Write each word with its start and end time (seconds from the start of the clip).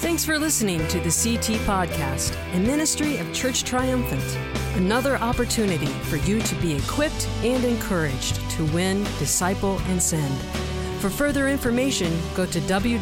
Thanks 0.00 0.24
for 0.24 0.38
listening 0.38 0.78
to 0.88 0.98
the 0.98 1.10
CT 1.10 1.60
Podcast, 1.66 2.34
a 2.54 2.58
ministry 2.58 3.18
of 3.18 3.30
Church 3.34 3.64
Triumphant. 3.64 4.24
Another 4.76 5.16
opportunity 5.18 5.84
for 5.84 6.16
you 6.16 6.40
to 6.40 6.54
be 6.54 6.72
equipped 6.74 7.28
and 7.42 7.62
encouraged 7.64 8.40
to 8.52 8.64
win, 8.72 9.04
disciple, 9.18 9.78
and 9.88 10.02
send. 10.02 10.34
For 11.02 11.10
further 11.10 11.48
information, 11.48 12.18
go 12.34 12.46
to 12.46 12.60
www.churcht.org. 12.60 12.98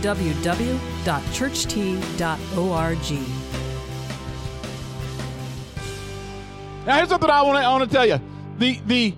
Now 6.85 6.97
here's 6.97 7.09
something 7.11 7.31
I 7.31 7.43
want 7.43 7.89
to 7.89 7.95
I 7.95 7.97
tell 7.97 8.07
you. 8.07 8.21
The 8.59 8.81
the 8.87 9.15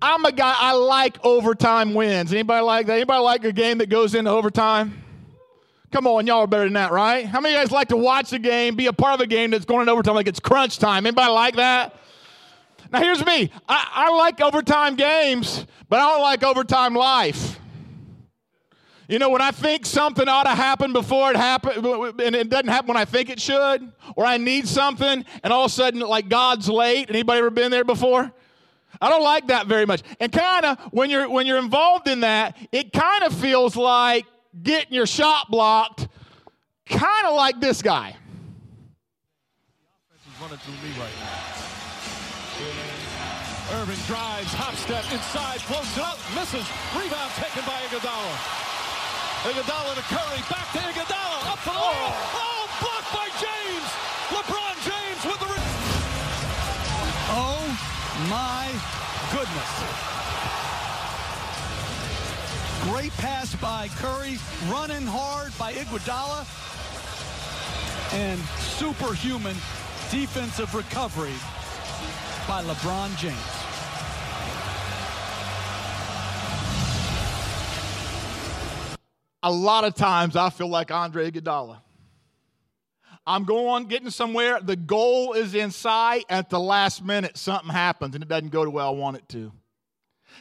I'm 0.00 0.24
a 0.24 0.32
guy 0.32 0.54
I 0.56 0.72
like 0.72 1.22
overtime 1.22 1.92
wins. 1.92 2.32
Anybody 2.32 2.64
like 2.64 2.86
that? 2.86 2.94
Anybody 2.94 3.20
like 3.20 3.44
a 3.44 3.52
game 3.52 3.76
that 3.78 3.90
goes 3.90 4.14
into 4.14 4.30
overtime? 4.30 5.02
Come 5.92 6.06
on, 6.06 6.26
y'all 6.26 6.40
are 6.40 6.46
better 6.46 6.64
than 6.64 6.72
that, 6.72 6.90
right? 6.90 7.24
How 7.26 7.40
many 7.40 7.54
of 7.54 7.60
you 7.60 7.64
guys 7.64 7.72
like 7.72 7.88
to 7.88 7.96
watch 7.96 8.32
a 8.32 8.38
game, 8.38 8.74
be 8.74 8.86
a 8.86 8.92
part 8.92 9.14
of 9.14 9.20
a 9.20 9.26
game 9.26 9.50
that's 9.52 9.64
going 9.64 9.82
into 9.82 9.92
overtime 9.92 10.14
like 10.14 10.26
it's 10.26 10.40
crunch 10.40 10.78
time? 10.78 11.06
Anybody 11.06 11.30
like 11.30 11.56
that? 11.56 11.94
Now 12.92 13.00
here's 13.00 13.24
me. 13.24 13.50
I, 13.68 13.88
I 13.92 14.16
like 14.16 14.40
overtime 14.40 14.96
games, 14.96 15.64
but 15.88 16.00
I 16.00 16.02
don't 16.02 16.22
like 16.22 16.42
overtime 16.42 16.94
life. 16.94 17.60
You 19.08 19.20
know, 19.20 19.30
when 19.30 19.40
I 19.40 19.52
think 19.52 19.86
something 19.86 20.28
ought 20.28 20.44
to 20.44 20.54
happen 20.54 20.92
before 20.92 21.30
it 21.30 21.36
happens, 21.36 21.76
and 21.78 22.34
it 22.34 22.48
doesn't 22.50 22.66
happen 22.66 22.88
when 22.88 22.96
I 22.96 23.04
think 23.04 23.30
it 23.30 23.40
should, 23.40 23.92
or 24.16 24.24
I 24.24 24.36
need 24.36 24.66
something, 24.66 25.24
and 25.44 25.52
all 25.52 25.66
of 25.66 25.70
a 25.70 25.74
sudden, 25.74 26.00
like 26.00 26.28
God's 26.28 26.68
late. 26.68 27.08
Anybody 27.08 27.38
ever 27.38 27.50
been 27.50 27.70
there 27.70 27.84
before? 27.84 28.32
I 29.00 29.08
don't 29.08 29.22
like 29.22 29.46
that 29.48 29.68
very 29.68 29.86
much. 29.86 30.02
And 30.18 30.32
kind 30.32 30.66
of 30.66 30.78
when 30.90 31.10
you're 31.10 31.28
when 31.28 31.46
you're 31.46 31.58
involved 31.58 32.08
in 32.08 32.20
that, 32.20 32.56
it 32.72 32.92
kind 32.92 33.22
of 33.22 33.32
feels 33.32 33.76
like 33.76 34.26
getting 34.62 34.92
your 34.92 35.06
shot 35.06 35.50
blocked, 35.50 36.08
kind 36.86 37.26
of 37.26 37.34
like 37.34 37.60
this 37.60 37.82
guy. 37.82 38.16
The 40.10 40.44
running 40.44 40.58
through 40.58 40.88
me 40.88 40.94
right 40.98 41.12
now. 41.20 41.56
Irving 43.82 43.98
drives, 44.06 44.54
hop 44.54 44.74
step 44.78 45.02
inside, 45.10 45.60
floats 45.66 45.90
it 45.98 46.02
up, 46.02 46.18
misses. 46.38 46.62
Rebound 46.94 47.32
taken 47.34 47.66
by 47.66 47.74
Iguodala. 47.90 48.34
Iguodala 49.42 49.94
to 49.98 50.06
Curry, 50.06 50.40
back 50.46 50.70
to 50.70 50.78
Iguodala, 50.78 51.50
up 51.50 51.58
for 51.66 51.74
the 51.74 51.82
layup. 51.82 52.14
Oh. 52.30 52.46
oh, 52.46 52.62
blocked 52.78 53.10
by 53.10 53.26
James. 53.42 53.90
LeBron 54.30 54.76
James 54.86 55.22
with 55.26 55.40
the. 55.42 55.50
Re- 55.50 55.70
oh 57.34 57.66
my 58.30 58.70
goodness. 59.34 60.15
Great 62.96 63.12
pass 63.18 63.54
by 63.56 63.88
Curry, 63.96 64.38
running 64.70 65.06
hard 65.06 65.52
by 65.58 65.74
Iguodala, 65.74 66.46
and 68.14 68.40
superhuman 68.58 69.54
defensive 70.10 70.74
recovery 70.74 71.34
by 72.48 72.62
LeBron 72.62 73.14
James. 73.18 73.36
A 79.42 79.52
lot 79.52 79.84
of 79.84 79.94
times 79.94 80.34
I 80.34 80.48
feel 80.48 80.68
like 80.68 80.90
Andre 80.90 81.30
Iguodala. 81.30 81.82
I'm 83.26 83.44
going 83.44 83.88
getting 83.88 84.08
somewhere. 84.08 84.58
The 84.62 84.74
goal 84.74 85.34
is 85.34 85.54
in 85.54 85.70
sight. 85.70 86.24
At 86.30 86.48
the 86.48 86.58
last 86.58 87.04
minute, 87.04 87.36
something 87.36 87.68
happens 87.68 88.14
and 88.14 88.24
it 88.24 88.28
doesn't 88.30 88.48
go 88.48 88.64
the 88.64 88.70
way 88.70 88.82
I 88.82 88.88
want 88.88 89.18
it 89.18 89.28
to. 89.28 89.52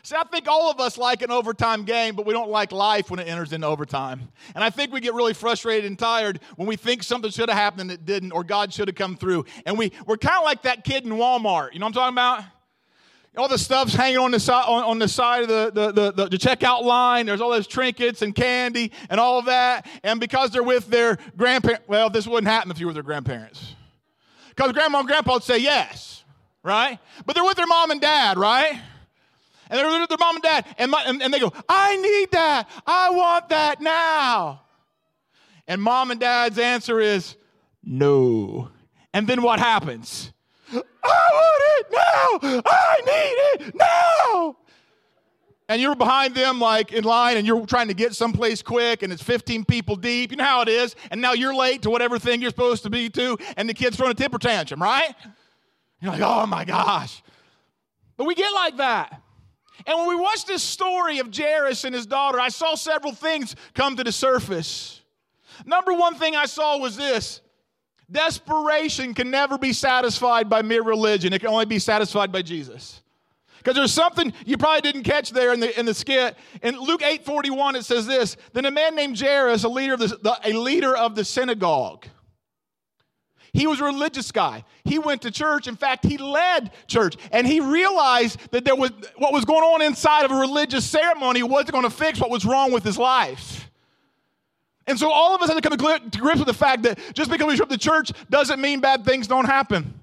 See, 0.03 0.15
I 0.15 0.23
think 0.23 0.47
all 0.47 0.69
of 0.69 0.79
us 0.79 0.97
like 0.97 1.21
an 1.21 1.31
overtime 1.31 1.83
game, 1.83 2.15
but 2.15 2.25
we 2.25 2.33
don't 2.33 2.49
like 2.49 2.71
life 2.71 3.09
when 3.09 3.19
it 3.19 3.27
enters 3.27 3.53
into 3.53 3.67
overtime. 3.67 4.29
And 4.53 4.63
I 4.63 4.69
think 4.69 4.91
we 4.91 4.99
get 4.99 5.13
really 5.13 5.33
frustrated 5.33 5.85
and 5.85 5.97
tired 5.97 6.39
when 6.55 6.67
we 6.67 6.75
think 6.75 7.03
something 7.03 7.31
should 7.31 7.49
have 7.49 7.57
happened 7.57 7.81
and 7.81 7.91
it 7.91 8.05
didn't, 8.05 8.31
or 8.31 8.43
God 8.43 8.73
should 8.73 8.87
have 8.87 8.95
come 8.95 9.15
through. 9.15 9.45
And 9.65 9.77
we, 9.77 9.91
we're 10.05 10.17
kind 10.17 10.37
of 10.37 10.43
like 10.43 10.63
that 10.63 10.83
kid 10.83 11.05
in 11.05 11.11
Walmart. 11.11 11.73
You 11.73 11.79
know 11.79 11.85
what 11.85 11.97
I'm 11.97 12.13
talking 12.13 12.13
about? 12.13 12.43
All 13.37 13.49
the 13.49 13.57
stuff's 13.57 13.93
hanging 13.93 14.17
on 14.17 14.31
the 14.31 14.39
side 14.39 14.63
on, 14.65 14.83
on 14.83 14.99
the 14.99 15.09
side 15.09 15.43
of 15.43 15.49
the, 15.49 15.71
the, 15.73 15.91
the, 15.91 16.11
the, 16.11 16.29
the 16.29 16.37
checkout 16.37 16.83
line. 16.83 17.25
There's 17.25 17.41
all 17.41 17.51
those 17.51 17.67
trinkets 17.67 18.21
and 18.21 18.33
candy 18.33 18.93
and 19.09 19.19
all 19.19 19.39
of 19.39 19.45
that. 19.45 19.87
And 20.03 20.21
because 20.21 20.51
they're 20.51 20.63
with 20.63 20.87
their 20.87 21.17
grandparents, 21.35 21.85
well, 21.87 22.09
this 22.09 22.27
wouldn't 22.27 22.47
happen 22.47 22.71
if 22.71 22.79
you 22.79 22.87
were 22.87 22.93
their 22.93 23.03
grandparents. 23.03 23.75
Because 24.49 24.71
grandma 24.71 24.99
and 24.99 25.07
grandpa 25.07 25.33
would 25.33 25.43
say 25.43 25.57
yes, 25.57 26.23
right? 26.63 26.97
But 27.25 27.35
they're 27.35 27.43
with 27.43 27.57
their 27.57 27.67
mom 27.67 27.91
and 27.91 27.99
dad, 27.99 28.37
right? 28.37 28.79
And 29.69 29.79
they're 29.79 30.07
their 30.07 30.17
mom 30.19 30.35
and 30.35 30.43
dad, 30.43 30.65
and, 30.77 30.91
my, 30.91 31.03
and, 31.05 31.21
and 31.21 31.33
they 31.33 31.39
go, 31.39 31.51
I 31.67 31.97
need 31.97 32.31
that. 32.31 32.69
I 32.85 33.09
want 33.11 33.49
that 33.49 33.81
now. 33.81 34.61
And 35.67 35.81
mom 35.81 36.11
and 36.11 36.19
dad's 36.19 36.59
answer 36.59 36.99
is 36.99 37.35
no. 37.83 38.69
And 39.13 39.27
then 39.27 39.41
what 39.41 39.59
happens? 39.59 40.31
I 40.71 40.77
want 41.33 41.63
it 41.79 41.87
now. 41.91 42.61
I 42.65 43.01
need 43.05 43.65
it 43.65 43.75
now. 43.75 44.57
And 45.67 45.81
you're 45.81 45.95
behind 45.95 46.35
them, 46.35 46.59
like 46.59 46.93
in 46.93 47.03
line, 47.03 47.37
and 47.37 47.47
you're 47.47 47.65
trying 47.65 47.87
to 47.87 47.95
get 47.95 48.13
someplace 48.13 48.61
quick, 48.61 49.01
and 49.01 49.11
it's 49.11 49.23
15 49.23 49.65
people 49.65 49.95
deep. 49.95 50.29
You 50.29 50.37
know 50.37 50.43
how 50.43 50.61
it 50.61 50.67
is. 50.67 50.95
And 51.09 51.21
now 51.21 51.33
you're 51.33 51.55
late 51.55 51.81
to 51.83 51.89
whatever 51.89 52.19
thing 52.19 52.41
you're 52.41 52.51
supposed 52.51 52.83
to 52.83 52.91
be 52.91 53.09
to, 53.09 53.37
and 53.57 53.67
the 53.67 53.73
kid's 53.73 53.97
throwing 53.97 54.11
a 54.11 54.15
temper 54.15 54.37
tantrum, 54.37 54.81
right? 54.81 55.15
You're 56.01 56.11
like, 56.11 56.21
oh 56.21 56.45
my 56.45 56.65
gosh. 56.65 57.23
But 58.15 58.25
we 58.25 58.35
get 58.35 58.53
like 58.53 58.77
that. 58.77 59.21
And 59.85 59.97
when 59.97 60.07
we 60.07 60.15
watched 60.15 60.47
this 60.47 60.63
story 60.63 61.19
of 61.19 61.35
Jairus 61.35 61.83
and 61.83 61.93
his 61.93 62.05
daughter, 62.05 62.39
I 62.39 62.49
saw 62.49 62.75
several 62.75 63.13
things 63.13 63.55
come 63.73 63.95
to 63.97 64.03
the 64.03 64.11
surface. 64.11 65.01
Number 65.65 65.93
one 65.93 66.15
thing 66.15 66.35
I 66.35 66.45
saw 66.45 66.77
was 66.77 66.95
this 66.95 67.41
desperation 68.11 69.13
can 69.13 69.31
never 69.31 69.57
be 69.57 69.73
satisfied 69.73 70.49
by 70.49 70.61
mere 70.61 70.83
religion, 70.83 71.33
it 71.33 71.39
can 71.39 71.49
only 71.49 71.65
be 71.65 71.79
satisfied 71.79 72.31
by 72.31 72.41
Jesus. 72.41 73.01
Because 73.57 73.77
there's 73.77 73.93
something 73.93 74.31
you 74.45 74.57
probably 74.57 74.81
didn't 74.81 75.03
catch 75.05 75.31
there 75.31 75.51
in 75.51 75.59
the, 75.59 75.79
in 75.79 75.87
the 75.87 75.93
skit. 75.95 76.37
In 76.61 76.79
Luke 76.79 77.01
8:41, 77.01 77.75
it 77.75 77.83
says 77.83 78.05
this: 78.05 78.37
Then 78.53 78.65
a 78.65 78.71
man 78.71 78.95
named 78.95 79.19
Jairus, 79.19 79.63
a 79.63 79.69
leader 79.69 79.95
of 79.95 80.01
the, 80.01 80.07
the, 80.21 80.39
a 80.43 80.53
leader 80.53 80.95
of 80.95 81.15
the 81.15 81.25
synagogue, 81.25 82.05
he 83.55 83.67
was 83.67 83.79
a 83.79 83.85
religious 83.85 84.33
guy. 84.33 84.65
He 84.83 84.99
went 84.99 85.21
to 85.21 85.31
church. 85.31 85.67
In 85.67 85.77
fact, 85.77 86.05
he 86.05 86.17
led 86.17 86.71
church. 86.87 87.15
And 87.31 87.47
he 87.47 87.61
realized 87.61 88.37
that 88.51 88.65
there 88.65 88.75
was 88.75 88.91
what 89.15 89.31
was 89.31 89.45
going 89.45 89.63
on 89.63 89.81
inside 89.81 90.25
of 90.25 90.31
a 90.31 90.35
religious 90.35 90.85
ceremony 90.85 91.41
wasn't 91.41 91.71
going 91.71 91.85
to 91.85 91.89
fix 91.89 92.19
what 92.19 92.29
was 92.29 92.43
wrong 92.43 92.73
with 92.73 92.83
his 92.83 92.97
life. 92.97 93.71
And 94.87 94.99
so 94.99 95.09
all 95.09 95.33
of 95.33 95.41
us 95.41 95.47
have 95.47 95.57
to 95.57 95.67
come 95.67 95.77
to 95.77 96.19
grips 96.19 96.39
with 96.39 96.47
the 96.47 96.53
fact 96.53 96.83
that 96.83 96.99
just 97.13 97.31
because 97.31 97.47
we 97.47 97.55
show 97.55 97.63
up 97.63 97.69
to 97.69 97.77
church 97.77 98.11
doesn't 98.29 98.59
mean 98.59 98.81
bad 98.81 99.05
things 99.05 99.25
don't 99.25 99.45
happen. 99.45 99.94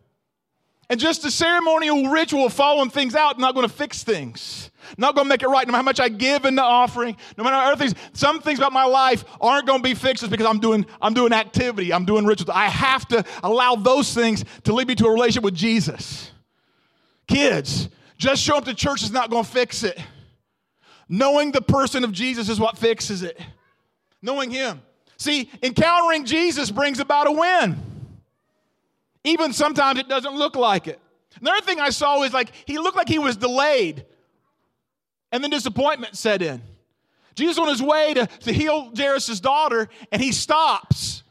And 0.92 1.00
just 1.00 1.22
the 1.22 1.30
ceremonial 1.30 2.08
ritual 2.08 2.44
of 2.44 2.52
following 2.52 2.90
things 2.90 3.14
out 3.14 3.38
not 3.38 3.54
going 3.54 3.66
to 3.66 3.74
fix 3.74 4.04
things. 4.04 4.70
Not 4.98 5.14
going 5.14 5.24
to 5.24 5.28
make 5.30 5.42
it 5.42 5.48
right. 5.48 5.66
No 5.66 5.72
matter 5.72 5.78
how 5.78 5.84
much 5.84 6.00
I 6.00 6.10
give 6.10 6.44
in 6.44 6.54
the 6.54 6.62
offering, 6.62 7.16
no 7.38 7.44
matter 7.44 7.56
other 7.56 7.76
things, 7.76 7.94
some 8.12 8.42
things 8.42 8.58
about 8.58 8.74
my 8.74 8.84
life 8.84 9.24
aren't 9.40 9.66
going 9.66 9.78
to 9.78 9.82
be 9.82 9.94
fixed 9.94 10.20
just 10.20 10.30
because 10.30 10.44
I'm 10.44 10.60
doing, 10.60 10.84
I'm 11.00 11.14
doing 11.14 11.32
activity, 11.32 11.94
I'm 11.94 12.04
doing 12.04 12.26
rituals. 12.26 12.50
I 12.54 12.66
have 12.68 13.08
to 13.08 13.24
allow 13.42 13.74
those 13.74 14.12
things 14.12 14.44
to 14.64 14.74
lead 14.74 14.86
me 14.86 14.94
to 14.96 15.06
a 15.06 15.10
relationship 15.10 15.44
with 15.44 15.54
Jesus. 15.54 16.30
Kids, 17.26 17.88
just 18.18 18.42
show 18.42 18.58
up 18.58 18.66
to 18.66 18.74
church 18.74 19.02
is 19.02 19.12
not 19.12 19.30
going 19.30 19.44
to 19.44 19.50
fix 19.50 19.84
it. 19.84 19.98
Knowing 21.08 21.52
the 21.52 21.62
person 21.62 22.04
of 22.04 22.12
Jesus 22.12 22.50
is 22.50 22.60
what 22.60 22.76
fixes 22.76 23.22
it. 23.22 23.40
Knowing 24.20 24.50
Him. 24.50 24.82
See, 25.16 25.48
encountering 25.62 26.26
Jesus 26.26 26.70
brings 26.70 27.00
about 27.00 27.28
a 27.28 27.32
win. 27.32 27.91
Even 29.24 29.52
sometimes 29.52 29.98
it 29.98 30.08
doesn't 30.08 30.34
look 30.34 30.56
like 30.56 30.88
it. 30.88 31.00
Another 31.40 31.64
thing 31.64 31.80
I 31.80 31.90
saw 31.90 32.20
was 32.20 32.32
like 32.32 32.52
he 32.66 32.78
looked 32.78 32.96
like 32.96 33.08
he 33.08 33.18
was 33.18 33.36
delayed. 33.36 34.04
And 35.30 35.42
then 35.42 35.50
disappointment 35.50 36.16
set 36.16 36.42
in. 36.42 36.60
Jesus 37.34 37.58
on 37.58 37.68
his 37.68 37.82
way 37.82 38.12
to, 38.14 38.26
to 38.26 38.52
heal 38.52 38.92
Jairus' 38.94 39.40
daughter, 39.40 39.88
and 40.10 40.20
he 40.20 40.32
stops. 40.32 41.22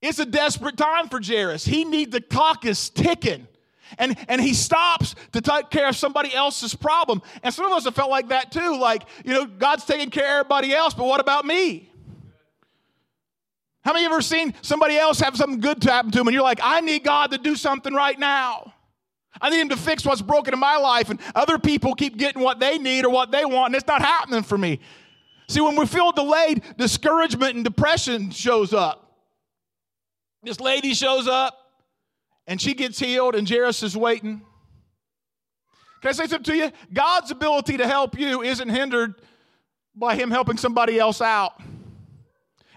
It's 0.00 0.18
a 0.18 0.26
desperate 0.26 0.76
time 0.76 1.08
for 1.08 1.20
Jairus. 1.22 1.64
He 1.64 1.84
needs 1.84 2.12
the 2.12 2.20
clock 2.20 2.64
is 2.64 2.90
ticking. 2.90 3.46
And, 3.98 4.16
and 4.28 4.40
he 4.40 4.54
stops 4.54 5.14
to 5.32 5.40
take 5.40 5.70
care 5.70 5.88
of 5.88 5.96
somebody 5.96 6.34
else's 6.34 6.74
problem. 6.74 7.22
And 7.42 7.54
some 7.54 7.66
of 7.66 7.72
us 7.72 7.84
have 7.84 7.94
felt 7.94 8.10
like 8.10 8.28
that 8.28 8.50
too. 8.50 8.76
Like, 8.78 9.04
you 9.24 9.32
know, 9.32 9.46
God's 9.46 9.84
taking 9.84 10.10
care 10.10 10.40
of 10.40 10.46
everybody 10.46 10.72
else, 10.72 10.94
but 10.94 11.06
what 11.06 11.20
about 11.20 11.44
me? 11.44 11.90
How 13.84 13.92
many 13.92 14.06
of 14.06 14.10
you 14.10 14.14
ever 14.14 14.22
seen 14.22 14.54
somebody 14.62 14.96
else 14.96 15.20
have 15.20 15.36
something 15.36 15.60
good 15.60 15.82
to 15.82 15.90
happen 15.90 16.10
to 16.12 16.18
them 16.18 16.26
and 16.26 16.34
you're 16.34 16.42
like, 16.42 16.60
I 16.62 16.80
need 16.80 17.04
God 17.04 17.32
to 17.32 17.38
do 17.38 17.54
something 17.54 17.92
right 17.92 18.18
now? 18.18 18.72
I 19.40 19.50
need 19.50 19.60
him 19.60 19.68
to 19.70 19.76
fix 19.76 20.06
what's 20.06 20.22
broken 20.22 20.54
in 20.54 20.60
my 20.60 20.76
life, 20.76 21.10
and 21.10 21.20
other 21.34 21.58
people 21.58 21.94
keep 21.94 22.16
getting 22.16 22.40
what 22.40 22.60
they 22.60 22.78
need 22.78 23.04
or 23.04 23.10
what 23.10 23.32
they 23.32 23.44
want, 23.44 23.66
and 23.66 23.74
it's 23.74 23.86
not 23.86 24.00
happening 24.00 24.44
for 24.44 24.56
me. 24.56 24.78
See, 25.48 25.60
when 25.60 25.76
we 25.76 25.86
feel 25.86 26.12
delayed, 26.12 26.62
discouragement 26.78 27.56
and 27.56 27.64
depression 27.64 28.30
shows 28.30 28.72
up. 28.72 29.12
This 30.44 30.60
lady 30.60 30.94
shows 30.94 31.26
up, 31.26 31.58
and 32.46 32.60
she 32.60 32.74
gets 32.74 32.98
healed, 32.98 33.34
and 33.34 33.48
Jairus 33.48 33.82
is 33.82 33.96
waiting. 33.96 34.40
Can 36.00 36.10
I 36.10 36.12
say 36.12 36.26
something 36.26 36.52
to 36.52 36.56
you? 36.56 36.72
God's 36.92 37.30
ability 37.32 37.78
to 37.78 37.88
help 37.88 38.18
you 38.18 38.42
isn't 38.42 38.68
hindered 38.68 39.14
by 39.96 40.14
him 40.14 40.30
helping 40.30 40.58
somebody 40.58 40.98
else 40.98 41.20
out. 41.20 41.60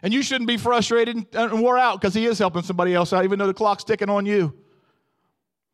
And 0.03 0.13
you 0.13 0.21
shouldn't 0.21 0.47
be 0.47 0.57
frustrated 0.57 1.25
and 1.33 1.61
wore 1.61 1.77
out 1.77 1.99
because 1.99 2.13
he 2.13 2.25
is 2.25 2.37
helping 2.37 2.63
somebody 2.63 2.93
else 2.93 3.13
out, 3.13 3.23
even 3.23 3.39
though 3.39 3.47
the 3.47 3.53
clock's 3.53 3.83
ticking 3.83 4.09
on 4.09 4.25
you. 4.25 4.53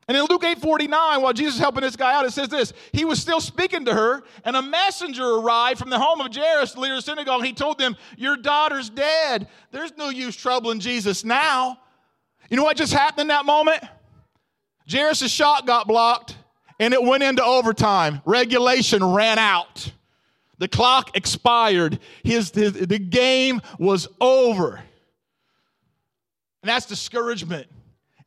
And 0.08 0.18
in 0.18 0.25
Luke 0.30 0.44
8:49, 0.44 1.22
while 1.22 1.34
Jesus 1.34 1.56
is 1.56 1.60
helping 1.60 1.81
this 1.81 1.96
guy 1.96 2.14
out, 2.14 2.25
it 2.25 2.31
says 2.31 2.50
this: 2.50 2.74
He 2.92 3.06
was 3.06 3.22
still 3.22 3.40
speaking 3.40 3.86
to 3.86 3.94
her, 3.94 4.24
and 4.44 4.56
a 4.56 4.62
messenger 4.62 5.25
arrived 5.25 5.80
from 5.80 5.90
the 5.90 6.00
home 6.00 6.20
of 6.20 6.34
Jairus, 6.36 6.74
the 6.74 6.81
leader 6.81 6.96
of 6.96 7.06
the 7.06 7.12
synagogue. 7.12 7.44
He 7.44 7.54
told 7.54 7.78
them, 7.80 7.96
Your 8.18 8.36
daughter's 8.36 8.90
dead. 8.90 9.48
There's 9.72 9.96
no 9.96 10.10
use 10.10 10.36
troubling 10.36 10.80
Jesus 10.80 11.24
now. 11.24 11.80
You 12.50 12.58
know 12.58 12.64
what 12.64 12.75
just 12.75 12.94
happened 12.94 13.22
in 13.22 13.28
that 13.30 13.46
moment? 13.46 13.81
Jairus' 14.92 15.31
shot 15.31 15.66
got 15.66 15.88
blocked, 15.88 16.36
and 16.80 16.94
it 16.94 17.02
went 17.02 17.24
into 17.24 17.44
overtime. 17.44 18.22
Regulation 18.25 19.04
ran 19.04 19.40
out. 19.40 19.92
The 20.63 20.69
clock 20.69 21.18
expired. 21.18 22.00
His, 22.24 22.50
his 22.51 22.71
the 22.71 22.98
game 22.98 23.62
was 23.77 24.07
over. 24.21 24.75
And 24.75 26.69
that's 26.69 26.86
discouragement. 26.86 27.68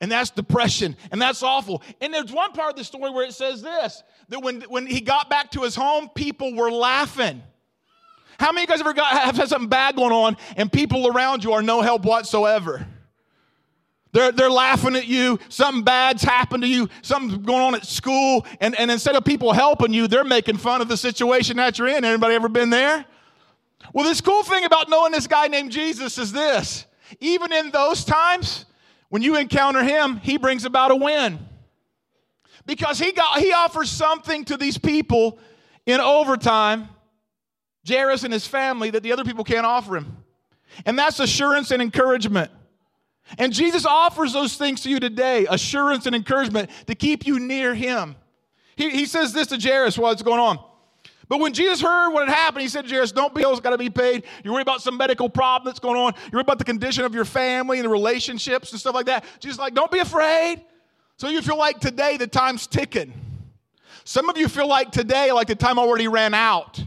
And 0.03 0.13
that's 0.13 0.29
depression. 0.29 0.99
And 1.11 1.23
that's 1.23 1.43
awful. 1.43 1.83
And 2.03 2.13
there's 2.13 2.31
one 2.31 2.53
part 2.53 2.73
of 2.73 2.77
the 2.77 2.85
story 2.85 3.11
where 3.11 3.25
it 3.25 3.33
says 3.33 3.63
this 3.63 4.03
that 4.29 4.41
when, 4.41 4.61
when 4.69 4.87
he 4.87 5.01
got 5.01 5.31
back 5.31 5.51
to 5.53 5.63
his 5.63 5.75
home, 5.75 6.11
people 6.15 6.55
were 6.55 6.71
laughing. 6.71 7.43
How 8.39 8.53
many 8.53 8.65
of 8.65 8.69
you 8.69 8.75
guys 8.75 8.81
ever 8.81 8.93
got, 8.93 9.13
have 9.13 9.37
had 9.39 9.49
something 9.49 9.71
bad 9.71 9.97
going 9.97 10.13
on 10.13 10.37
and 10.59 10.71
people 10.71 11.09
around 11.09 11.43
you 11.43 11.55
are 11.55 11.63
no 11.63 11.81
help 11.81 12.05
whatsoever? 12.05 12.87
They're, 14.17 14.33
they're 14.33 14.51
laughing 14.51 14.97
at 14.97 15.07
you. 15.07 15.39
Something 15.51 15.85
bad's 15.85 16.23
happened 16.23 16.63
to 16.63 16.69
you. 16.71 16.89
Something's 17.03 17.45
going 17.45 17.61
on 17.61 17.75
at 17.75 17.85
school. 17.85 18.47
And, 18.63 18.75
and 18.81 18.91
instead 18.91 19.15
of 19.15 19.27
people 19.27 19.53
helping 19.53 19.93
you, 19.93 20.09
they're 20.09 20.25
making 20.25 20.57
fun 20.57 20.81
of 20.81 20.89
the 20.89 20.97
situation 20.97 21.59
that 21.59 21.79
you're 21.79 21.89
in. 21.89 22.03
Anybody 22.03 22.35
ever 22.35 22.49
been 22.49 22.71
there? 22.71 23.05
Well, 23.93 24.07
this 24.07 24.23
cool 24.23 24.43
thing 24.43 24.65
about 24.65 24.89
knowing 24.89 25.13
this 25.13 25.27
guy 25.27 25.49
named 25.49 25.71
Jesus 25.71 26.17
is 26.17 26.33
this. 26.33 26.87
Even 27.21 27.53
in 27.53 27.71
those 27.73 28.07
times, 28.07 28.65
when 29.11 29.21
you 29.21 29.37
encounter 29.37 29.83
him, 29.83 30.17
he 30.17 30.39
brings 30.39 30.65
about 30.65 30.93
a 30.93 30.97
win. 30.97 31.39
Because 32.65 32.99
he, 32.99 33.13
got, 33.13 33.39
he 33.39 33.53
offers 33.53 33.91
something 33.91 34.47
to 34.47 34.57
these 34.57 34.79
people 34.79 35.39
in 35.85 36.01
overtime, 36.01 36.89
Jairus 37.87 38.25
and 38.25 38.33
his 38.33 38.47
family, 38.47 38.89
that 38.89 39.03
the 39.03 39.13
other 39.13 39.25
people 39.25 39.45
can't 39.45 39.67
offer 39.67 39.95
him. 39.95 40.25
And 40.87 40.99
that's 40.99 41.21
assurance 41.21 41.71
and 41.71 41.83
encouragement. 41.83 42.51
And 43.39 43.53
Jesus 43.53 43.85
offers 43.85 44.33
those 44.33 44.57
things 44.57 44.83
to 44.83 44.91
you 44.91 45.01
today 45.01 45.47
assurance 45.49 46.07
and 46.07 46.15
encouragement 46.15 46.71
to 46.87 46.95
keep 46.95 47.27
you 47.27 47.39
near 47.41 47.75
Him. 47.75 48.17
He, 48.77 48.91
he 48.91 49.07
says 49.07 49.33
this 49.33 49.49
to 49.49 49.59
Jairus 49.59 49.99
while 49.99 50.13
it's 50.13 50.23
going 50.23 50.41
on. 50.41 50.59
But 51.29 51.41
when 51.41 51.53
Jesus 51.53 51.81
heard 51.81 52.11
what 52.13 52.29
had 52.29 52.35
happened, 52.35 52.63
he 52.63 52.69
said 52.69 52.87
to 52.87 52.91
Jairus, 52.91 53.11
Don't 53.11 53.35
be 53.35 53.43
got 53.43 53.61
to 53.61 53.79
be 53.79 53.91
paid. 53.91 54.25
You're 54.45 54.53
worried 54.53 54.63
about 54.63 54.81
some 54.81 54.97
medical 54.97 55.29
problem 55.29 55.69
that's 55.69 55.81
going 55.81 55.97
on. 55.97 56.15
You're 56.25 56.39
worried 56.39 56.47
about 56.47 56.59
the 56.59 56.65
condition 56.65 57.05
of 57.05 57.15
your 57.15 57.25
family 57.25 57.79
and 57.79 57.85
the 57.85 57.91
relationships 57.91 58.71
and 58.71 58.81
stuff 58.81 58.95
like 58.95 59.07
that. 59.07 59.25
Jesus 59.41 59.59
like, 59.59 59.75
Don't 59.75 59.91
be 59.91 59.99
afraid. 59.99 60.63
So 61.17 61.29
you 61.29 61.43
feel 61.43 61.59
like 61.59 61.81
today 61.81 62.17
the 62.17 62.27
time's 62.27 62.67
ticking. 62.67 63.13
Some 64.05 64.29
of 64.29 64.37
you 64.37 64.49
feel 64.49 64.69
like 64.69 64.93
today, 64.93 65.33
like 65.33 65.49
the 65.49 65.57
time 65.57 65.79
already 65.79 66.07
ran 66.07 66.33
out. 66.33 66.81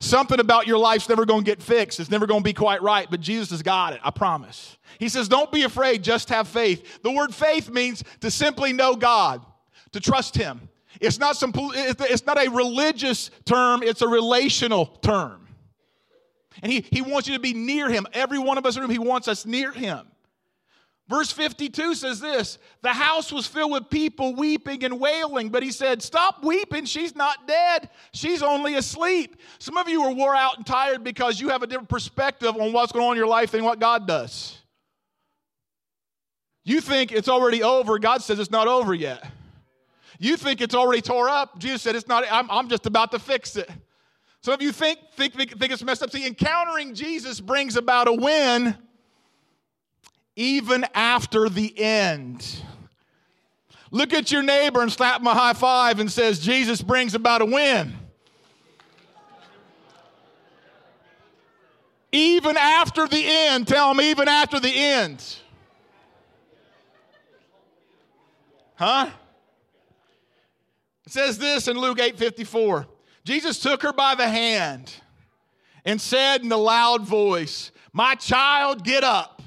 Something 0.00 0.40
about 0.40 0.66
your 0.66 0.78
life's 0.78 1.10
never 1.10 1.26
going 1.26 1.44
to 1.44 1.50
get 1.50 1.62
fixed. 1.62 2.00
It's 2.00 2.10
never 2.10 2.26
going 2.26 2.40
to 2.40 2.44
be 2.44 2.54
quite 2.54 2.80
right, 2.82 3.06
but 3.10 3.20
Jesus 3.20 3.50
has 3.50 3.62
got 3.62 3.92
it, 3.92 4.00
I 4.02 4.10
promise. 4.10 4.78
He 4.98 5.10
says, 5.10 5.28
Don't 5.28 5.52
be 5.52 5.62
afraid, 5.62 6.02
just 6.02 6.30
have 6.30 6.48
faith. 6.48 7.02
The 7.02 7.10
word 7.10 7.34
faith 7.34 7.68
means 7.68 8.02
to 8.20 8.30
simply 8.30 8.72
know 8.72 8.96
God, 8.96 9.44
to 9.92 10.00
trust 10.00 10.34
Him. 10.36 10.68
It's 11.02 11.18
not, 11.18 11.36
some, 11.36 11.52
it's 11.54 12.26
not 12.26 12.38
a 12.38 12.48
religious 12.50 13.30
term, 13.44 13.82
it's 13.82 14.00
a 14.00 14.08
relational 14.08 14.86
term. 14.86 15.46
And 16.62 16.72
he, 16.72 16.84
he 16.90 17.02
wants 17.02 17.28
you 17.28 17.34
to 17.34 17.40
be 17.40 17.52
near 17.52 17.90
Him. 17.90 18.06
Every 18.14 18.38
one 18.38 18.56
of 18.56 18.64
us 18.64 18.76
in 18.76 18.82
the 18.82 18.88
room, 18.88 18.90
He 18.90 18.98
wants 18.98 19.28
us 19.28 19.44
near 19.44 19.70
Him. 19.70 20.06
Verse 21.10 21.32
52 21.32 21.96
says 21.96 22.20
this 22.20 22.58
The 22.82 22.92
house 22.92 23.32
was 23.32 23.44
filled 23.44 23.72
with 23.72 23.90
people 23.90 24.32
weeping 24.36 24.84
and 24.84 25.00
wailing, 25.00 25.48
but 25.48 25.60
he 25.60 25.72
said, 25.72 26.02
Stop 26.02 26.44
weeping. 26.44 26.84
She's 26.84 27.16
not 27.16 27.48
dead. 27.48 27.90
She's 28.12 28.44
only 28.44 28.76
asleep. 28.76 29.34
Some 29.58 29.76
of 29.76 29.88
you 29.88 30.02
are 30.04 30.12
wore 30.12 30.36
out 30.36 30.56
and 30.56 30.64
tired 30.64 31.02
because 31.02 31.40
you 31.40 31.48
have 31.48 31.64
a 31.64 31.66
different 31.66 31.88
perspective 31.88 32.56
on 32.56 32.72
what's 32.72 32.92
going 32.92 33.04
on 33.04 33.12
in 33.14 33.16
your 33.16 33.26
life 33.26 33.50
than 33.50 33.64
what 33.64 33.80
God 33.80 34.06
does. 34.06 34.56
You 36.62 36.80
think 36.80 37.10
it's 37.10 37.28
already 37.28 37.64
over. 37.64 37.98
God 37.98 38.22
says 38.22 38.38
it's 38.38 38.52
not 38.52 38.68
over 38.68 38.94
yet. 38.94 39.28
You 40.20 40.36
think 40.36 40.60
it's 40.60 40.76
already 40.76 41.02
tore 41.02 41.28
up. 41.28 41.58
Jesus 41.58 41.82
said 41.82 41.96
it's 41.96 42.06
not, 42.06 42.22
I'm, 42.30 42.48
I'm 42.48 42.68
just 42.68 42.86
about 42.86 43.10
to 43.12 43.18
fix 43.18 43.56
it. 43.56 43.68
Some 44.42 44.54
of 44.54 44.62
you 44.62 44.70
think, 44.70 45.00
think, 45.16 45.34
think, 45.34 45.58
think 45.58 45.72
it's 45.72 45.82
messed 45.82 46.04
up. 46.04 46.10
See, 46.10 46.24
encountering 46.24 46.94
Jesus 46.94 47.40
brings 47.40 47.76
about 47.76 48.06
a 48.06 48.12
win 48.12 48.76
even 50.36 50.86
after 50.94 51.48
the 51.48 51.78
end. 51.78 52.62
Look 53.90 54.12
at 54.12 54.30
your 54.30 54.42
neighbor 54.42 54.82
and 54.82 54.90
slap 54.90 55.20
him 55.20 55.26
a 55.26 55.34
high 55.34 55.52
five 55.52 55.98
and 55.98 56.10
says, 56.10 56.38
Jesus 56.38 56.80
brings 56.80 57.14
about 57.14 57.42
a 57.42 57.46
win. 57.46 57.94
Even 62.12 62.56
after 62.56 63.06
the 63.06 63.22
end, 63.24 63.68
tell 63.68 63.90
him, 63.90 64.00
even 64.00 64.28
after 64.28 64.58
the 64.58 64.72
end. 64.72 65.24
Huh? 68.74 69.10
It 71.06 71.12
says 71.12 71.38
this 71.38 71.68
in 71.68 71.76
Luke 71.76 72.00
8 72.00 72.18
54. 72.18 72.86
Jesus 73.24 73.60
took 73.60 73.82
her 73.82 73.92
by 73.92 74.14
the 74.14 74.28
hand 74.28 74.92
and 75.84 76.00
said 76.00 76.42
in 76.42 76.50
a 76.50 76.56
loud 76.56 77.02
voice, 77.02 77.70
My 77.92 78.14
child, 78.14 78.84
get 78.84 79.04
up. 79.04 79.42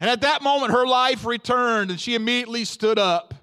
And 0.00 0.10
at 0.10 0.20
that 0.22 0.42
moment, 0.42 0.72
her 0.72 0.86
life 0.86 1.24
returned 1.24 1.90
and 1.90 2.00
she 2.00 2.14
immediately 2.14 2.64
stood 2.64 2.98
up. 2.98 3.34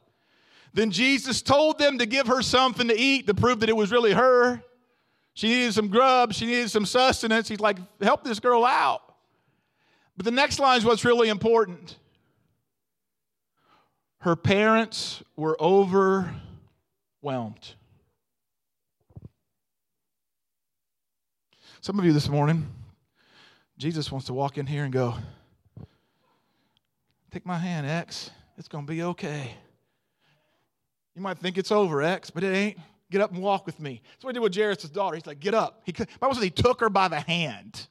Then 0.74 0.92
Jesus 0.92 1.42
told 1.42 1.78
them 1.78 2.00
to 2.00 2.06
give 2.06 2.28
her 2.28 2.42
something 2.42 2.88
to 2.88 2.98
eat 2.98 3.28
to 3.28 3.34
prove 3.34 3.60
that 3.60 3.70
it 3.70 3.76
was 3.76 3.92
really 3.92 4.14
her. 4.14 4.64
She 5.36 5.48
needed 5.48 5.74
some 5.74 5.88
grub, 5.88 6.34
she 6.34 6.46
needed 6.46 6.70
some 6.70 6.86
sustenance. 6.86 7.48
He's 7.48 7.60
like, 7.60 7.78
Help 8.02 8.24
this 8.24 8.40
girl 8.40 8.66
out. 8.66 9.02
But 10.16 10.26
the 10.26 10.32
next 10.32 10.60
line 10.60 10.78
is 10.78 10.86
what's 10.86 11.06
really 11.06 11.30
important. 11.30 11.98
Her 14.20 14.36
parents 14.36 15.24
were 15.36 15.58
overwhelmed. 15.60 16.34
Some 21.82 22.00
of 22.00 22.06
you 22.06 22.14
this 22.14 22.30
morning, 22.30 22.70
Jesus 23.78 24.12
wants 24.12 24.28
to 24.28 24.34
walk 24.34 24.58
in 24.58 24.66
here 24.66 24.86
and 24.86 24.94
go, 24.94 25.16
Take 27.34 27.48
my 27.48 27.58
hand, 27.58 27.88
X. 27.88 28.30
It's 28.60 28.68
going 28.68 28.86
to 28.86 28.94
be 28.94 29.02
okay. 29.02 29.56
You 31.16 31.22
might 31.24 31.40
think 31.40 31.58
it's 31.58 31.72
over, 31.72 32.04
X, 32.04 32.30
but 32.30 32.44
it 32.44 32.56
ain't. 32.56 32.78
Get 33.10 33.22
up 33.22 33.32
and 33.32 33.42
walk 33.42 33.66
with 33.66 33.80
me. 33.80 34.04
That's 34.12 34.24
what 34.24 34.30
he 34.30 34.34
did 34.36 34.44
with 34.44 34.54
Jairus' 34.54 34.84
daughter. 34.84 35.16
He's 35.16 35.26
like, 35.26 35.40
Get 35.40 35.56
up. 35.56 35.82
He, 35.84 35.94
Bible 36.20 36.36
says 36.36 36.44
he 36.44 36.52
took 36.52 36.80
her 36.80 36.90
by 36.90 37.08
the 37.08 37.20
hand. 37.20 37.88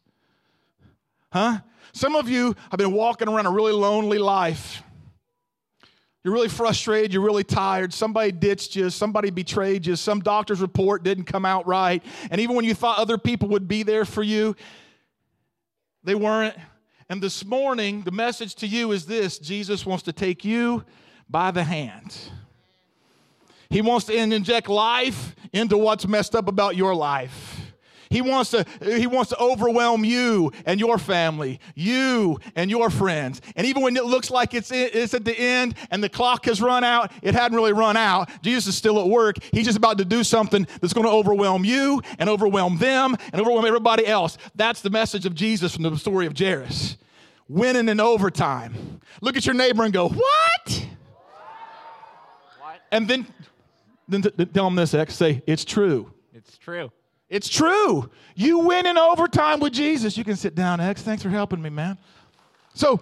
Huh? 1.32 1.58
Some 1.92 2.14
of 2.14 2.28
you 2.28 2.54
have 2.70 2.78
been 2.78 2.92
walking 2.92 3.28
around 3.28 3.46
a 3.46 3.50
really 3.50 3.72
lonely 3.72 4.18
life. 4.18 4.84
You're 6.22 6.34
really 6.34 6.48
frustrated. 6.48 7.12
You're 7.12 7.24
really 7.24 7.42
tired. 7.42 7.92
Somebody 7.92 8.30
ditched 8.30 8.76
you. 8.76 8.90
Somebody 8.90 9.30
betrayed 9.30 9.86
you. 9.86 9.96
Some 9.96 10.20
doctor's 10.20 10.60
report 10.60 11.02
didn't 11.02 11.24
come 11.24 11.44
out 11.44 11.66
right. 11.66 12.00
And 12.30 12.40
even 12.40 12.54
when 12.54 12.64
you 12.64 12.74
thought 12.74 12.98
other 12.98 13.18
people 13.18 13.48
would 13.48 13.66
be 13.66 13.82
there 13.82 14.04
for 14.04 14.22
you, 14.22 14.54
they 16.04 16.14
weren't. 16.14 16.54
And 17.12 17.22
this 17.22 17.44
morning, 17.44 18.04
the 18.04 18.10
message 18.10 18.54
to 18.54 18.66
you 18.66 18.90
is 18.92 19.04
this 19.04 19.38
Jesus 19.38 19.84
wants 19.84 20.02
to 20.04 20.14
take 20.14 20.46
you 20.46 20.82
by 21.28 21.50
the 21.50 21.62
hand. 21.62 22.16
He 23.68 23.82
wants 23.82 24.06
to 24.06 24.14
inject 24.14 24.66
life 24.66 25.36
into 25.52 25.76
what's 25.76 26.08
messed 26.08 26.34
up 26.34 26.48
about 26.48 26.74
your 26.74 26.94
life. 26.94 27.61
He 28.12 28.20
wants 28.20 28.50
to, 28.50 28.66
he 28.84 29.06
wants 29.06 29.30
to 29.30 29.40
overwhelm 29.40 30.04
you 30.04 30.52
and 30.66 30.78
your 30.78 30.98
family, 30.98 31.60
you 31.74 32.38
and 32.54 32.70
your 32.70 32.90
friends. 32.90 33.40
And 33.56 33.66
even 33.66 33.82
when 33.82 33.96
it 33.96 34.04
looks 34.04 34.30
like 34.30 34.52
it's, 34.52 34.70
it's 34.70 35.14
at 35.14 35.24
the 35.24 35.34
end 35.34 35.74
and 35.90 36.04
the 36.04 36.10
clock 36.10 36.44
has 36.44 36.60
run 36.60 36.84
out, 36.84 37.10
it 37.22 37.32
hadn't 37.32 37.56
really 37.56 37.72
run 37.72 37.96
out. 37.96 38.28
Jesus 38.42 38.66
is 38.66 38.76
still 38.76 39.00
at 39.00 39.08
work. 39.08 39.36
He's 39.52 39.64
just 39.64 39.78
about 39.78 39.96
to 39.96 40.04
do 40.04 40.22
something 40.22 40.66
that's 40.82 40.92
going 40.92 41.06
to 41.06 41.12
overwhelm 41.12 41.64
you 41.64 42.02
and 42.18 42.28
overwhelm 42.28 42.76
them 42.76 43.16
and 43.32 43.40
overwhelm 43.40 43.64
everybody 43.64 44.06
else. 44.06 44.36
That's 44.54 44.82
the 44.82 44.90
message 44.90 45.24
of 45.24 45.34
Jesus 45.34 45.72
from 45.72 45.84
the 45.84 45.96
story 45.96 46.26
of 46.26 46.38
Jairus. 46.38 46.98
Winning 47.48 47.88
in 47.88 47.98
overtime. 47.98 49.00
Look 49.22 49.38
at 49.38 49.46
your 49.46 49.54
neighbor 49.54 49.84
and 49.84 49.92
go, 49.92 50.10
What? 50.10 50.86
what? 52.60 52.80
And 52.90 53.08
then, 53.08 53.26
then 54.06 54.20
tell 54.20 54.66
them 54.66 54.74
this, 54.74 54.92
X. 54.92 55.14
Say, 55.14 55.42
It's 55.46 55.64
true. 55.64 56.12
It's 56.34 56.58
true. 56.58 56.92
It's 57.32 57.48
true. 57.48 58.10
You 58.34 58.58
win 58.58 58.84
in 58.84 58.98
overtime 58.98 59.58
with 59.58 59.72
Jesus. 59.72 60.18
You 60.18 60.22
can 60.22 60.36
sit 60.36 60.54
down, 60.54 60.80
X. 60.80 61.00
Thanks 61.00 61.22
for 61.22 61.30
helping 61.30 61.62
me, 61.62 61.70
man. 61.70 61.96
So, 62.74 63.00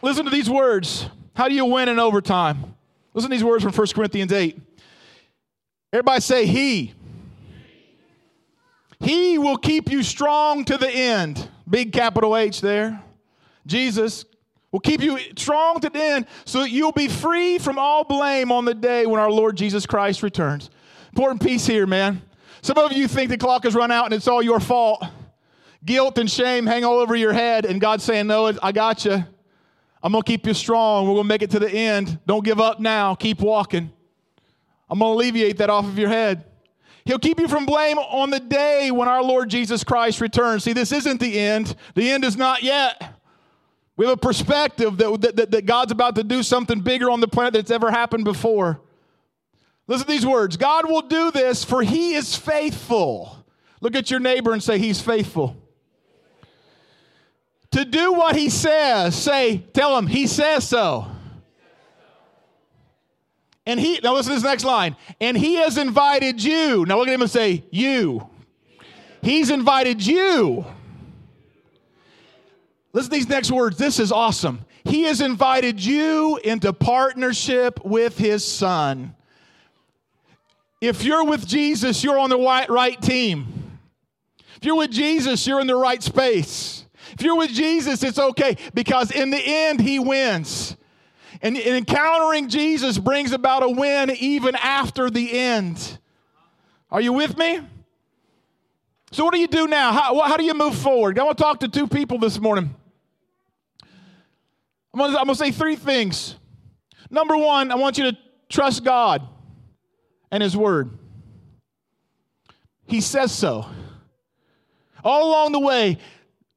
listen 0.00 0.24
to 0.24 0.30
these 0.30 0.48
words. 0.48 1.10
How 1.34 1.48
do 1.48 1.54
you 1.54 1.66
win 1.66 1.90
in 1.90 1.98
overtime? 1.98 2.74
Listen 3.12 3.30
to 3.30 3.36
these 3.36 3.44
words 3.44 3.62
from 3.62 3.74
1 3.74 3.86
Corinthians 3.88 4.32
8. 4.32 4.58
Everybody 5.92 6.20
say, 6.22 6.46
He. 6.46 6.94
He 9.00 9.36
will 9.36 9.58
keep 9.58 9.90
you 9.90 10.02
strong 10.02 10.64
to 10.64 10.78
the 10.78 10.90
end. 10.90 11.50
Big 11.68 11.92
capital 11.92 12.34
H 12.34 12.62
there. 12.62 13.02
Jesus 13.66 14.24
will 14.72 14.80
keep 14.80 15.02
you 15.02 15.18
strong 15.36 15.80
to 15.80 15.90
the 15.90 16.02
end 16.02 16.26
so 16.46 16.60
that 16.60 16.70
you'll 16.70 16.92
be 16.92 17.08
free 17.08 17.58
from 17.58 17.78
all 17.78 18.04
blame 18.04 18.50
on 18.50 18.64
the 18.64 18.72
day 18.72 19.04
when 19.04 19.20
our 19.20 19.30
Lord 19.30 19.58
Jesus 19.58 19.84
Christ 19.84 20.22
returns. 20.22 20.70
Important 21.16 21.40
piece 21.40 21.66
here, 21.66 21.86
man. 21.86 22.20
Some 22.60 22.76
of 22.76 22.92
you 22.92 23.08
think 23.08 23.30
the 23.30 23.38
clock 23.38 23.64
has 23.64 23.74
run 23.74 23.90
out 23.90 24.04
and 24.04 24.12
it's 24.12 24.28
all 24.28 24.42
your 24.42 24.60
fault. 24.60 25.02
Guilt 25.82 26.18
and 26.18 26.30
shame 26.30 26.66
hang 26.66 26.84
all 26.84 26.98
over 26.98 27.16
your 27.16 27.32
head, 27.32 27.64
and 27.64 27.80
God's 27.80 28.04
saying, 28.04 28.26
No, 28.26 28.52
I 28.62 28.70
got 28.70 29.06
you. 29.06 29.24
I'm 30.02 30.12
going 30.12 30.22
to 30.22 30.26
keep 30.26 30.46
you 30.46 30.52
strong. 30.52 31.06
We're 31.06 31.14
going 31.14 31.24
to 31.24 31.28
make 31.28 31.40
it 31.40 31.52
to 31.52 31.58
the 31.58 31.70
end. 31.70 32.18
Don't 32.26 32.44
give 32.44 32.60
up 32.60 32.80
now. 32.80 33.14
Keep 33.14 33.40
walking. 33.40 33.90
I'm 34.90 34.98
going 34.98 35.10
to 35.10 35.16
alleviate 35.16 35.56
that 35.56 35.70
off 35.70 35.86
of 35.86 35.98
your 35.98 36.10
head. 36.10 36.44
He'll 37.06 37.18
keep 37.18 37.40
you 37.40 37.48
from 37.48 37.64
blame 37.64 37.96
on 37.96 38.28
the 38.28 38.40
day 38.40 38.90
when 38.90 39.08
our 39.08 39.22
Lord 39.22 39.48
Jesus 39.48 39.84
Christ 39.84 40.20
returns. 40.20 40.64
See, 40.64 40.74
this 40.74 40.92
isn't 40.92 41.18
the 41.18 41.38
end, 41.38 41.74
the 41.94 42.10
end 42.10 42.26
is 42.26 42.36
not 42.36 42.62
yet. 42.62 43.14
We 43.96 44.04
have 44.04 44.18
a 44.18 44.20
perspective 44.20 44.98
that, 44.98 45.34
that, 45.34 45.50
that 45.50 45.64
God's 45.64 45.92
about 45.92 46.16
to 46.16 46.24
do 46.24 46.42
something 46.42 46.80
bigger 46.80 47.10
on 47.10 47.20
the 47.20 47.28
planet 47.28 47.54
that's 47.54 47.70
ever 47.70 47.90
happened 47.90 48.24
before. 48.24 48.82
Listen 49.86 50.06
to 50.06 50.12
these 50.12 50.26
words 50.26 50.56
God 50.56 50.88
will 50.88 51.02
do 51.02 51.30
this, 51.30 51.64
for 51.64 51.82
he 51.82 52.14
is 52.14 52.34
faithful. 52.34 53.44
Look 53.80 53.94
at 53.94 54.10
your 54.10 54.20
neighbor 54.20 54.52
and 54.52 54.62
say, 54.62 54.78
He's 54.78 55.00
faithful. 55.00 55.56
To 57.72 57.84
do 57.84 58.12
what 58.14 58.36
he 58.36 58.48
says, 58.48 59.14
say, 59.14 59.58
tell 59.72 59.98
him, 59.98 60.06
He 60.06 60.26
says 60.26 60.66
so. 60.66 61.06
And 63.66 63.80
he, 63.80 63.98
now 64.02 64.14
listen 64.14 64.30
to 64.30 64.36
this 64.36 64.44
next 64.44 64.64
line. 64.64 64.96
And 65.20 65.36
he 65.36 65.56
has 65.56 65.76
invited 65.76 66.42
you. 66.42 66.86
Now 66.86 66.98
look 66.98 67.08
at 67.08 67.14
him 67.14 67.22
and 67.22 67.30
say, 67.30 67.64
You. 67.70 68.28
He's 69.22 69.50
invited 69.50 70.06
you. 70.06 70.64
Listen 72.92 73.10
to 73.10 73.16
these 73.16 73.28
next 73.28 73.50
words. 73.50 73.76
This 73.76 73.98
is 73.98 74.12
awesome. 74.12 74.64
He 74.84 75.02
has 75.02 75.20
invited 75.20 75.84
you 75.84 76.36
into 76.44 76.72
partnership 76.72 77.84
with 77.84 78.16
his 78.16 78.44
son. 78.44 79.15
If 80.80 81.04
you're 81.04 81.24
with 81.24 81.46
Jesus, 81.46 82.04
you're 82.04 82.18
on 82.18 82.30
the 82.30 82.38
right, 82.38 83.00
team. 83.00 83.78
If 84.56 84.64
you're 84.64 84.76
with 84.76 84.90
Jesus, 84.90 85.46
you're 85.46 85.60
in 85.60 85.66
the 85.66 85.76
right 85.76 86.02
space. 86.02 86.84
If 87.12 87.22
you're 87.22 87.36
with 87.36 87.50
Jesus, 87.50 88.02
it's 88.02 88.18
okay 88.18 88.56
because 88.74 89.10
in 89.10 89.30
the 89.30 89.40
end, 89.42 89.80
he 89.80 89.98
wins. 89.98 90.76
And, 91.42 91.56
and 91.56 91.76
encountering 91.76 92.48
Jesus 92.48 92.98
brings 92.98 93.32
about 93.32 93.62
a 93.62 93.68
win 93.68 94.10
even 94.10 94.54
after 94.56 95.10
the 95.10 95.38
end. 95.38 95.98
Are 96.90 97.00
you 97.00 97.12
with 97.12 97.36
me? 97.36 97.60
So, 99.12 99.24
what 99.24 99.32
do 99.32 99.40
you 99.40 99.46
do 99.46 99.66
now? 99.66 99.92
How, 99.92 100.20
how 100.22 100.36
do 100.36 100.44
you 100.44 100.54
move 100.54 100.74
forward? 100.74 101.18
I 101.18 101.22
want 101.22 101.38
to 101.38 101.44
talk 101.44 101.60
to 101.60 101.68
two 101.68 101.86
people 101.86 102.18
this 102.18 102.38
morning. 102.38 102.74
I'm 104.92 104.98
going 104.98 105.26
to 105.26 105.34
say 105.34 105.52
three 105.52 105.76
things. 105.76 106.36
Number 107.10 107.36
one, 107.36 107.70
I 107.70 107.76
want 107.76 107.98
you 107.98 108.10
to 108.10 108.18
trust 108.48 108.82
God 108.82 109.26
and 110.30 110.42
His 110.42 110.56
Word. 110.56 110.90
He 112.86 113.00
says 113.00 113.32
so. 113.32 113.66
All 115.04 115.28
along 115.28 115.52
the 115.52 115.60
way, 115.60 115.98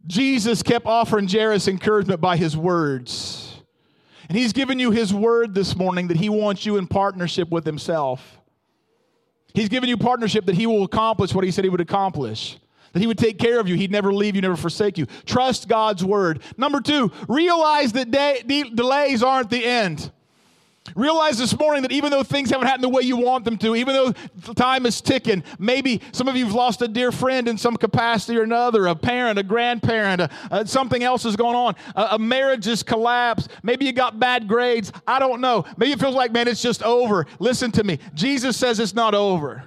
Jesus 0.07 0.63
kept 0.63 0.85
offering 0.85 1.27
Jairus 1.27 1.67
encouragement 1.67 2.21
by 2.21 2.37
His 2.37 2.55
words. 2.55 3.61
And 4.27 4.37
He's 4.37 4.53
given 4.53 4.79
you 4.79 4.91
His 4.91 5.13
word 5.13 5.53
this 5.53 5.75
morning 5.75 6.07
that 6.07 6.17
He 6.17 6.29
wants 6.29 6.65
you 6.65 6.77
in 6.77 6.87
partnership 6.87 7.49
with 7.49 7.65
Himself. 7.65 8.39
He's 9.53 9.69
given 9.69 9.89
you 9.89 9.97
partnership 9.97 10.45
that 10.45 10.55
He 10.55 10.67
will 10.67 10.83
accomplish 10.83 11.33
what 11.33 11.43
He 11.43 11.51
said 11.51 11.63
He 11.63 11.69
would 11.69 11.81
accomplish. 11.81 12.57
That 12.93 13.01
he 13.01 13.07
would 13.07 13.19
take 13.19 13.37
care 13.37 13.59
of 13.59 13.67
you. 13.67 13.75
He'd 13.75 13.91
never 13.91 14.11
leave 14.11 14.35
you, 14.35 14.41
never 14.41 14.55
forsake 14.55 14.97
you. 14.97 15.05
Trust 15.25 15.67
God's 15.67 16.03
word. 16.03 16.41
Number 16.57 16.81
two, 16.81 17.11
realize 17.27 17.91
that 17.93 18.09
day, 18.09 18.41
de- 18.45 18.71
delays 18.71 19.21
aren't 19.21 19.51
the 19.51 19.63
end. 19.63 20.11
Realize 20.95 21.37
this 21.37 21.57
morning 21.57 21.83
that 21.83 21.91
even 21.91 22.09
though 22.09 22.23
things 22.23 22.49
haven't 22.49 22.67
happened 22.67 22.83
the 22.83 22.89
way 22.89 23.03
you 23.03 23.17
want 23.17 23.45
them 23.45 23.57
to, 23.57 23.75
even 23.75 23.93
though 23.93 24.11
time 24.53 24.85
is 24.85 25.01
ticking, 25.01 25.43
maybe 25.59 26.01
some 26.11 26.27
of 26.27 26.35
you 26.35 26.45
have 26.45 26.53
lost 26.53 26.81
a 26.81 26.87
dear 26.87 27.11
friend 27.11 27.47
in 27.47 27.57
some 27.57 27.75
capacity 27.77 28.37
or 28.37 28.43
another, 28.43 28.87
a 28.87 28.95
parent, 28.95 29.37
a 29.37 29.43
grandparent, 29.43 30.21
a, 30.21 30.29
a, 30.51 30.65
something 30.65 31.03
else 31.03 31.25
is 31.25 31.35
going 31.35 31.55
on, 31.55 31.75
a, 31.95 32.07
a 32.11 32.19
marriage 32.19 32.65
has 32.65 32.81
collapsed, 32.81 33.49
maybe 33.61 33.85
you 33.85 33.93
got 33.93 34.19
bad 34.19 34.47
grades, 34.47 34.91
I 35.05 35.19
don't 35.19 35.41
know. 35.41 35.65
Maybe 35.77 35.91
it 35.91 35.99
feels 35.99 36.15
like, 36.15 36.31
man, 36.31 36.47
it's 36.47 36.61
just 36.61 36.81
over. 36.81 37.27
Listen 37.39 37.71
to 37.73 37.83
me. 37.83 37.99
Jesus 38.15 38.57
says 38.57 38.79
it's 38.79 38.95
not 38.95 39.13
over. 39.13 39.63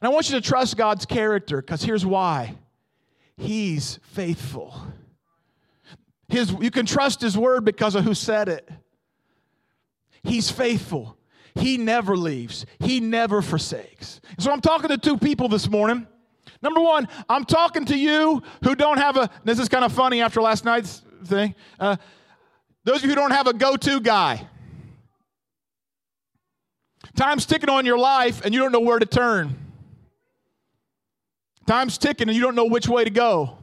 And 0.00 0.08
I 0.08 0.08
want 0.08 0.30
you 0.30 0.40
to 0.40 0.46
trust 0.46 0.76
God's 0.76 1.06
character 1.06 1.60
because 1.60 1.82
here's 1.82 2.06
why 2.06 2.56
He's 3.36 4.00
faithful. 4.02 4.74
His, 6.28 6.52
you 6.60 6.70
can 6.70 6.86
trust 6.86 7.20
His 7.20 7.38
word 7.38 7.64
because 7.64 7.94
of 7.94 8.04
who 8.04 8.14
said 8.14 8.48
it. 8.48 8.68
He's 10.22 10.50
faithful. 10.50 11.16
He 11.54 11.76
never 11.76 12.16
leaves, 12.16 12.66
He 12.78 13.00
never 13.00 13.42
forsakes. 13.42 14.20
So 14.38 14.52
I'm 14.52 14.60
talking 14.60 14.88
to 14.88 14.98
two 14.98 15.18
people 15.18 15.48
this 15.48 15.68
morning. 15.68 16.06
Number 16.62 16.80
one, 16.80 17.08
I'm 17.28 17.44
talking 17.44 17.84
to 17.86 17.96
you 17.96 18.42
who 18.62 18.74
don't 18.74 18.98
have 18.98 19.16
a, 19.16 19.30
this 19.44 19.58
is 19.58 19.68
kind 19.68 19.84
of 19.84 19.92
funny 19.92 20.20
after 20.20 20.42
last 20.42 20.64
night's 20.64 21.02
thing. 21.24 21.54
Uh, 21.78 21.96
those 22.84 22.98
of 22.98 23.04
you 23.04 23.10
who 23.10 23.14
don't 23.14 23.30
have 23.30 23.46
a 23.46 23.54
go 23.54 23.76
to 23.76 24.00
guy. 24.00 24.46
Time's 27.16 27.46
ticking 27.46 27.70
on 27.70 27.86
your 27.86 27.98
life 27.98 28.44
and 28.44 28.54
you 28.54 28.60
don't 28.60 28.72
know 28.72 28.80
where 28.80 28.98
to 28.98 29.06
turn. 29.06 29.56
Time's 31.66 31.98
ticking 31.98 32.28
and 32.28 32.36
you 32.36 32.42
don't 32.42 32.54
know 32.54 32.66
which 32.66 32.88
way 32.88 33.04
to 33.04 33.10
go. 33.10 33.58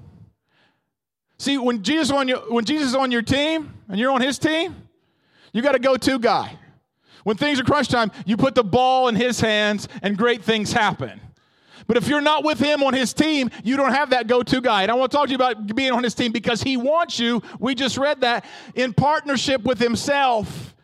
See, 1.40 1.58
when 1.58 1.84
Jesus 1.84 2.12
on 2.12 2.28
your 2.28 2.40
when 2.52 2.66
Jesus 2.66 2.90
is 2.90 2.96
on 2.96 3.12
your 3.12 3.22
team 3.22 3.74
and 3.90 4.00
you're 4.00 4.12
on 4.12 4.22
his 4.22 4.40
team, 4.40 4.87
you 5.58 5.64
got 5.64 5.76
a 5.76 5.80
go-to 5.80 6.20
guy. 6.20 6.58
When 7.24 7.36
things 7.36 7.60
are 7.60 7.64
crunch 7.64 7.90
time, 7.90 8.12
you 8.26 8.38
put 8.38 8.56
the 8.56 8.64
ball 8.64 9.10
in 9.10 9.16
his 9.16 9.42
hands 9.42 9.88
and 10.02 10.18
great 10.18 10.44
things 10.44 10.72
happen. 10.72 11.20
But 11.88 11.98
if 11.98 12.08
you're 12.08 12.22
not 12.22 12.44
with 12.44 12.60
him 12.60 12.84
on 12.84 12.94
his 12.94 13.14
team, 13.14 13.50
you 13.64 13.78
don't 13.78 13.94
have 13.94 14.12
that 14.12 14.28
go 14.28 14.44
to 14.44 14.62
guy. 14.62 14.84
And 14.84 14.92
I 14.92 14.96
want 14.96 15.12
to 15.12 15.18
talk 15.18 15.28
to 15.28 15.32
you 15.32 15.36
about 15.36 15.76
being 15.76 15.92
on 15.92 16.04
his 16.04 16.14
team 16.14 16.32
because 16.32 16.62
he 16.62 16.78
wants 16.78 17.20
you, 17.20 17.42
we 17.60 17.76
just 17.76 17.98
read 17.98 18.22
that, 18.22 18.46
in 18.76 18.94
partnership 18.94 19.64
with 19.64 19.80
himself. 19.80 20.76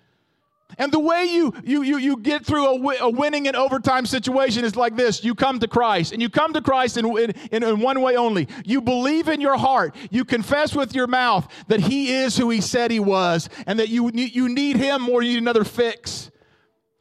And 0.78 0.92
the 0.92 1.00
way 1.00 1.26
you, 1.26 1.54
you, 1.64 1.84
you, 1.84 1.98
you 1.98 2.18
get 2.18 2.46
through 2.46 2.66
a, 2.66 2.96
a 3.02 3.10
winning 3.10 3.48
and 3.48 3.56
overtime 3.56 4.06
situation 4.06 4.66
is 4.66 4.76
like 4.76 4.96
this 4.96 5.24
you 5.24 5.36
come 5.36 5.60
to 5.60 5.68
Christ, 5.68 6.14
and 6.14 6.22
you 6.22 6.30
come 6.30 6.54
to 6.54 6.62
Christ 6.62 6.98
in, 6.98 7.06
in, 7.52 7.64
in 7.64 7.80
one 7.80 8.02
way 8.02 8.16
only. 8.16 8.48
You 8.66 8.82
believe 8.82 9.28
in 9.28 9.42
your 9.42 9.58
heart, 9.58 9.96
you 10.10 10.26
confess 10.26 10.76
with 10.76 10.96
your 10.96 11.08
mouth 11.08 11.48
that 11.68 11.80
He 11.80 12.14
is 12.14 12.38
who 12.38 12.50
He 12.50 12.62
said 12.62 12.92
He 12.92 13.00
was, 13.00 13.50
and 13.68 13.80
that 13.80 13.90
you, 13.90 14.12
you 14.14 14.50
need 14.50 14.78
Him 14.78 15.02
more 15.02 15.22
than 15.22 15.30
you 15.30 15.34
need 15.36 15.44
another 15.44 15.64
fix. 15.64 16.32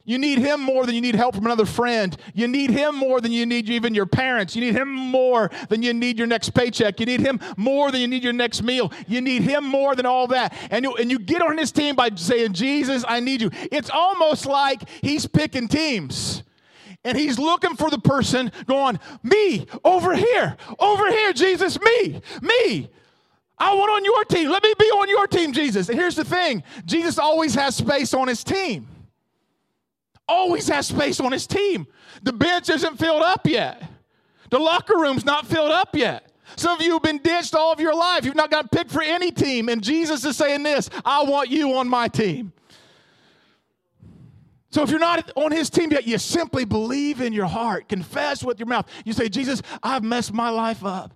You 0.05 0.17
need 0.17 0.39
him 0.39 0.59
more 0.59 0.85
than 0.85 0.95
you 0.95 1.01
need 1.01 1.15
help 1.15 1.33
from 1.35 1.45
another 1.45 1.65
friend. 1.65 2.15
You 2.33 2.49
need 2.49 2.71
him 2.71 2.95
more 2.95 3.21
than 3.21 3.31
you 3.31 3.45
need 3.45 3.69
even 3.69 3.95
your 3.95 4.05
parents. 4.05 4.53
You 4.53 4.61
need 4.61 4.75
him 4.75 4.89
more 4.93 5.49
than 5.69 5.81
you 5.81 5.93
need 5.93 6.17
your 6.17 6.27
next 6.27 6.49
paycheck. 6.49 6.99
You 6.99 7.05
need 7.05 7.21
him 7.21 7.39
more 7.55 7.89
than 7.89 8.01
you 8.01 8.07
need 8.07 8.21
your 8.21 8.33
next 8.33 8.63
meal. 8.63 8.91
You 9.07 9.21
need 9.21 9.43
him 9.43 9.63
more 9.63 9.95
than 9.95 10.05
all 10.05 10.27
that. 10.27 10.53
And 10.71 10.83
you, 10.83 10.93
and 10.95 11.09
you 11.09 11.19
get 11.19 11.41
on 11.41 11.57
his 11.57 11.71
team 11.71 11.95
by 11.95 12.09
saying, 12.15 12.51
Jesus, 12.51 13.05
I 13.07 13.21
need 13.21 13.41
you. 13.41 13.49
It's 13.71 13.89
almost 13.89 14.45
like 14.45 14.81
he's 15.01 15.25
picking 15.25 15.69
teams. 15.69 16.43
And 17.05 17.17
he's 17.17 17.39
looking 17.39 17.75
for 17.75 17.89
the 17.89 17.99
person 17.99 18.51
going, 18.65 18.99
Me, 19.23 19.67
over 19.85 20.15
here, 20.15 20.57
over 20.79 21.09
here, 21.09 21.31
Jesus, 21.31 21.79
me, 21.79 22.21
me. 22.41 22.89
I 23.57 23.73
want 23.73 23.89
on 23.89 24.03
your 24.03 24.25
team. 24.25 24.49
Let 24.49 24.63
me 24.63 24.73
be 24.77 24.85
on 24.85 25.07
your 25.07 25.27
team, 25.27 25.53
Jesus. 25.53 25.87
And 25.87 25.97
here's 25.97 26.15
the 26.15 26.25
thing 26.25 26.63
Jesus 26.85 27.17
always 27.17 27.55
has 27.55 27.77
space 27.77 28.13
on 28.13 28.27
his 28.27 28.43
team 28.43 28.87
always 30.27 30.67
has 30.67 30.87
space 30.87 31.19
on 31.19 31.31
his 31.31 31.47
team. 31.47 31.87
The 32.21 32.33
bench 32.33 32.69
isn't 32.69 32.97
filled 32.97 33.23
up 33.23 33.45
yet. 33.45 33.83
The 34.49 34.59
locker 34.59 34.97
room's 34.97 35.25
not 35.25 35.47
filled 35.47 35.71
up 35.71 35.95
yet. 35.95 36.31
Some 36.55 36.77
of 36.77 36.85
you 36.85 36.93
have 36.93 37.01
been 37.01 37.17
ditched 37.17 37.55
all 37.55 37.71
of 37.71 37.79
your 37.79 37.95
life. 37.95 38.25
You've 38.25 38.35
not 38.35 38.51
got 38.51 38.71
picked 38.71 38.91
for 38.91 39.01
any 39.01 39.31
team. 39.31 39.69
And 39.69 39.83
Jesus 39.83 40.23
is 40.25 40.37
saying 40.37 40.63
this 40.63 40.89
I 41.03 41.23
want 41.23 41.49
you 41.49 41.75
on 41.75 41.87
my 41.87 42.07
team. 42.07 42.53
So 44.69 44.81
if 44.81 44.89
you're 44.89 44.99
not 44.99 45.31
on 45.35 45.51
his 45.51 45.69
team 45.69 45.91
yet, 45.91 46.07
you 46.07 46.17
simply 46.17 46.65
believe 46.65 47.21
in 47.21 47.31
your 47.31 47.45
heart, 47.45 47.87
confess 47.87 48.43
with 48.43 48.59
your 48.59 48.67
mouth. 48.67 48.87
You 49.05 49.13
say, 49.13 49.29
Jesus, 49.29 49.61
I've 49.83 50.03
messed 50.03 50.33
my 50.33 50.49
life 50.49 50.83
up. 50.83 51.13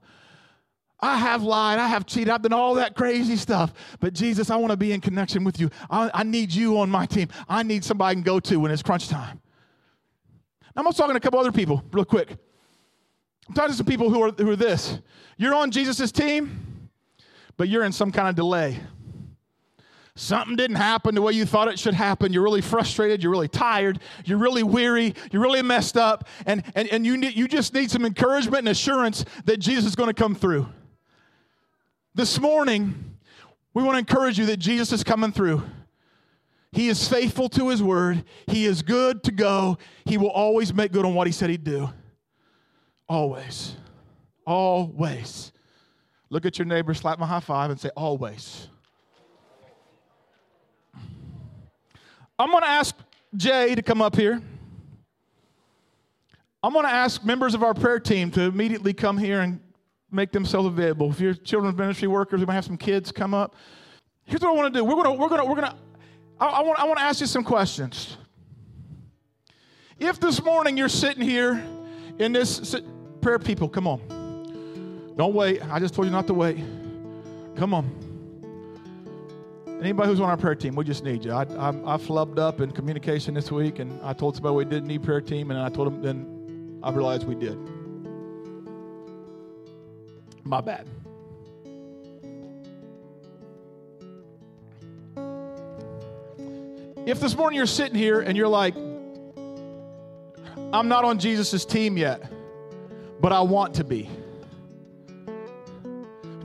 I 0.99 1.17
have 1.17 1.43
lied. 1.43 1.77
I 1.79 1.87
have 1.87 2.05
cheated. 2.05 2.29
I've 2.29 2.41
done 2.41 2.53
all 2.53 2.75
that 2.75 2.95
crazy 2.95 3.35
stuff. 3.35 3.73
But 3.99 4.13
Jesus, 4.13 4.49
I 4.49 4.55
want 4.55 4.71
to 4.71 4.77
be 4.77 4.91
in 4.93 5.01
connection 5.01 5.43
with 5.43 5.59
you. 5.59 5.69
I, 5.89 6.09
I 6.13 6.23
need 6.23 6.51
you 6.51 6.79
on 6.79 6.89
my 6.89 7.05
team. 7.05 7.27
I 7.47 7.63
need 7.63 7.83
somebody 7.83 8.11
I 8.11 8.13
can 8.15 8.23
go 8.23 8.39
to 8.39 8.59
when 8.59 8.71
it's 8.71 8.81
crunch 8.81 9.07
time. 9.07 9.39
I'm 10.75 10.85
also 10.85 11.03
talking 11.03 11.13
to 11.13 11.17
a 11.17 11.21
couple 11.21 11.39
other 11.39 11.51
people, 11.51 11.83
real 11.91 12.05
quick. 12.05 12.35
I'm 13.47 13.53
talking 13.53 13.71
to 13.71 13.77
some 13.77 13.85
people 13.85 14.09
who 14.09 14.21
are, 14.23 14.31
who 14.31 14.49
are 14.51 14.55
this. 14.55 14.99
You're 15.37 15.55
on 15.55 15.71
Jesus' 15.71 16.11
team, 16.11 16.89
but 17.57 17.67
you're 17.67 17.83
in 17.83 17.91
some 17.91 18.11
kind 18.11 18.27
of 18.27 18.35
delay. 18.35 18.79
Something 20.15 20.55
didn't 20.55 20.77
happen 20.77 21.13
the 21.13 21.21
way 21.21 21.33
you 21.33 21.45
thought 21.45 21.67
it 21.67 21.77
should 21.77 21.93
happen. 21.93 22.33
You're 22.33 22.43
really 22.43 22.61
frustrated. 22.61 23.21
You're 23.21 23.31
really 23.31 23.47
tired. 23.47 23.99
You're 24.25 24.39
really 24.39 24.63
weary. 24.63 25.13
You're 25.31 25.43
really 25.43 25.61
messed 25.61 25.95
up. 25.95 26.27
And, 26.47 26.63
and, 26.73 26.87
and 26.89 27.05
you, 27.05 27.17
need, 27.17 27.35
you 27.35 27.47
just 27.47 27.75
need 27.75 27.91
some 27.91 28.03
encouragement 28.03 28.59
and 28.59 28.69
assurance 28.69 29.25
that 29.45 29.57
Jesus 29.57 29.85
is 29.85 29.95
going 29.95 30.07
to 30.07 30.15
come 30.15 30.33
through. 30.33 30.67
This 32.17 32.39
morning, 32.41 33.15
we 33.75 33.83
want 33.83 33.93
to 33.93 33.99
encourage 33.99 34.39
you 34.39 34.47
that 34.47 34.57
Jesus 34.57 34.91
is 34.91 35.03
coming 35.03 35.31
through. 35.31 35.61
He 36.71 36.87
is 36.87 37.07
faithful 37.07 37.47
to 37.49 37.69
his 37.69 37.83
word. 37.83 38.23
He 38.47 38.65
is 38.65 38.81
good 38.81 39.23
to 39.25 39.31
go. 39.31 39.77
He 40.03 40.17
will 40.17 40.31
always 40.31 40.73
make 40.73 40.91
good 40.91 41.05
on 41.05 41.13
what 41.13 41.27
he 41.27 41.31
said 41.31 41.51
he'd 41.51 41.63
do. 41.63 41.91
Always. 43.07 43.75
Always. 44.47 45.51
Look 46.31 46.47
at 46.47 46.57
your 46.57 46.65
neighbor, 46.65 46.95
slap 46.95 47.19
my 47.19 47.27
high 47.27 47.39
five, 47.39 47.69
and 47.69 47.79
say, 47.79 47.91
Always. 47.95 48.67
I'm 52.39 52.49
going 52.49 52.63
to 52.63 52.69
ask 52.69 52.95
Jay 53.35 53.75
to 53.75 53.83
come 53.83 54.01
up 54.01 54.15
here. 54.15 54.41
I'm 56.63 56.73
going 56.73 56.85
to 56.85 56.91
ask 56.91 57.23
members 57.23 57.53
of 57.53 57.61
our 57.61 57.75
prayer 57.75 57.99
team 57.99 58.31
to 58.31 58.41
immediately 58.41 58.95
come 58.95 59.19
here 59.19 59.41
and 59.41 59.59
make 60.11 60.31
themselves 60.31 60.67
available. 60.67 61.09
If 61.11 61.19
you're 61.19 61.33
children's 61.33 61.77
ministry 61.77 62.07
workers, 62.07 62.39
we 62.39 62.45
might 62.45 62.55
have 62.55 62.65
some 62.65 62.77
kids 62.77 63.11
come 63.11 63.33
up. 63.33 63.55
Here's 64.25 64.41
what 64.41 64.49
I 64.49 64.53
want 64.53 64.73
to 64.73 64.79
do. 64.79 64.83
We're 64.83 64.95
going 64.95 65.05
to, 65.05 65.11
we're 65.13 65.29
going 65.29 65.41
to, 65.41 65.45
we're 65.45 65.55
going 65.55 65.69
to, 65.69 65.75
I, 66.39 66.45
I, 66.45 66.61
want, 66.61 66.79
I 66.79 66.85
want 66.85 66.99
to 66.99 67.03
ask 67.03 67.21
you 67.21 67.27
some 67.27 67.43
questions. 67.43 68.17
If 69.99 70.19
this 70.19 70.43
morning 70.43 70.77
you're 70.77 70.89
sitting 70.89 71.23
here 71.23 71.63
in 72.19 72.31
this, 72.31 72.75
prayer 73.21 73.39
people, 73.39 73.67
come 73.67 73.87
on. 73.87 75.13
Don't 75.17 75.33
wait. 75.33 75.61
I 75.71 75.79
just 75.79 75.95
told 75.95 76.05
you 76.05 76.11
not 76.11 76.27
to 76.27 76.33
wait. 76.33 76.57
Come 77.55 77.73
on. 77.73 78.03
Anybody 79.81 80.09
who's 80.09 80.19
on 80.19 80.29
our 80.29 80.37
prayer 80.37 80.55
team, 80.55 80.75
we 80.75 80.83
just 80.83 81.03
need 81.03 81.25
you. 81.25 81.31
I, 81.31 81.43
I, 81.43 81.69
I 81.69 81.97
flubbed 81.97 82.39
up 82.39 82.61
in 82.61 82.71
communication 82.71 83.33
this 83.33 83.51
week, 83.51 83.79
and 83.79 83.99
I 84.03 84.13
told 84.13 84.35
somebody 84.35 84.55
we 84.55 84.65
didn't 84.65 84.87
need 84.87 85.03
prayer 85.03 85.21
team, 85.21 85.51
and 85.51 85.59
I 85.59 85.69
told 85.69 85.87
them, 85.87 86.01
then 86.01 86.79
I 86.83 86.91
realized 86.91 87.27
we 87.27 87.35
did. 87.35 87.57
My 90.47 90.61
bad. 90.61 90.87
If 97.05 97.19
this 97.19 97.35
morning 97.35 97.57
you're 97.57 97.65
sitting 97.65 97.95
here 97.95 98.21
and 98.21 98.37
you're 98.37 98.47
like, 98.47 98.73
I'm 100.71 100.87
not 100.87 101.03
on 101.03 101.19
Jesus' 101.19 101.65
team 101.65 101.97
yet, 101.97 102.31
but 103.19 103.33
I 103.33 103.41
want 103.41 103.75
to 103.75 103.83
be. 103.83 104.09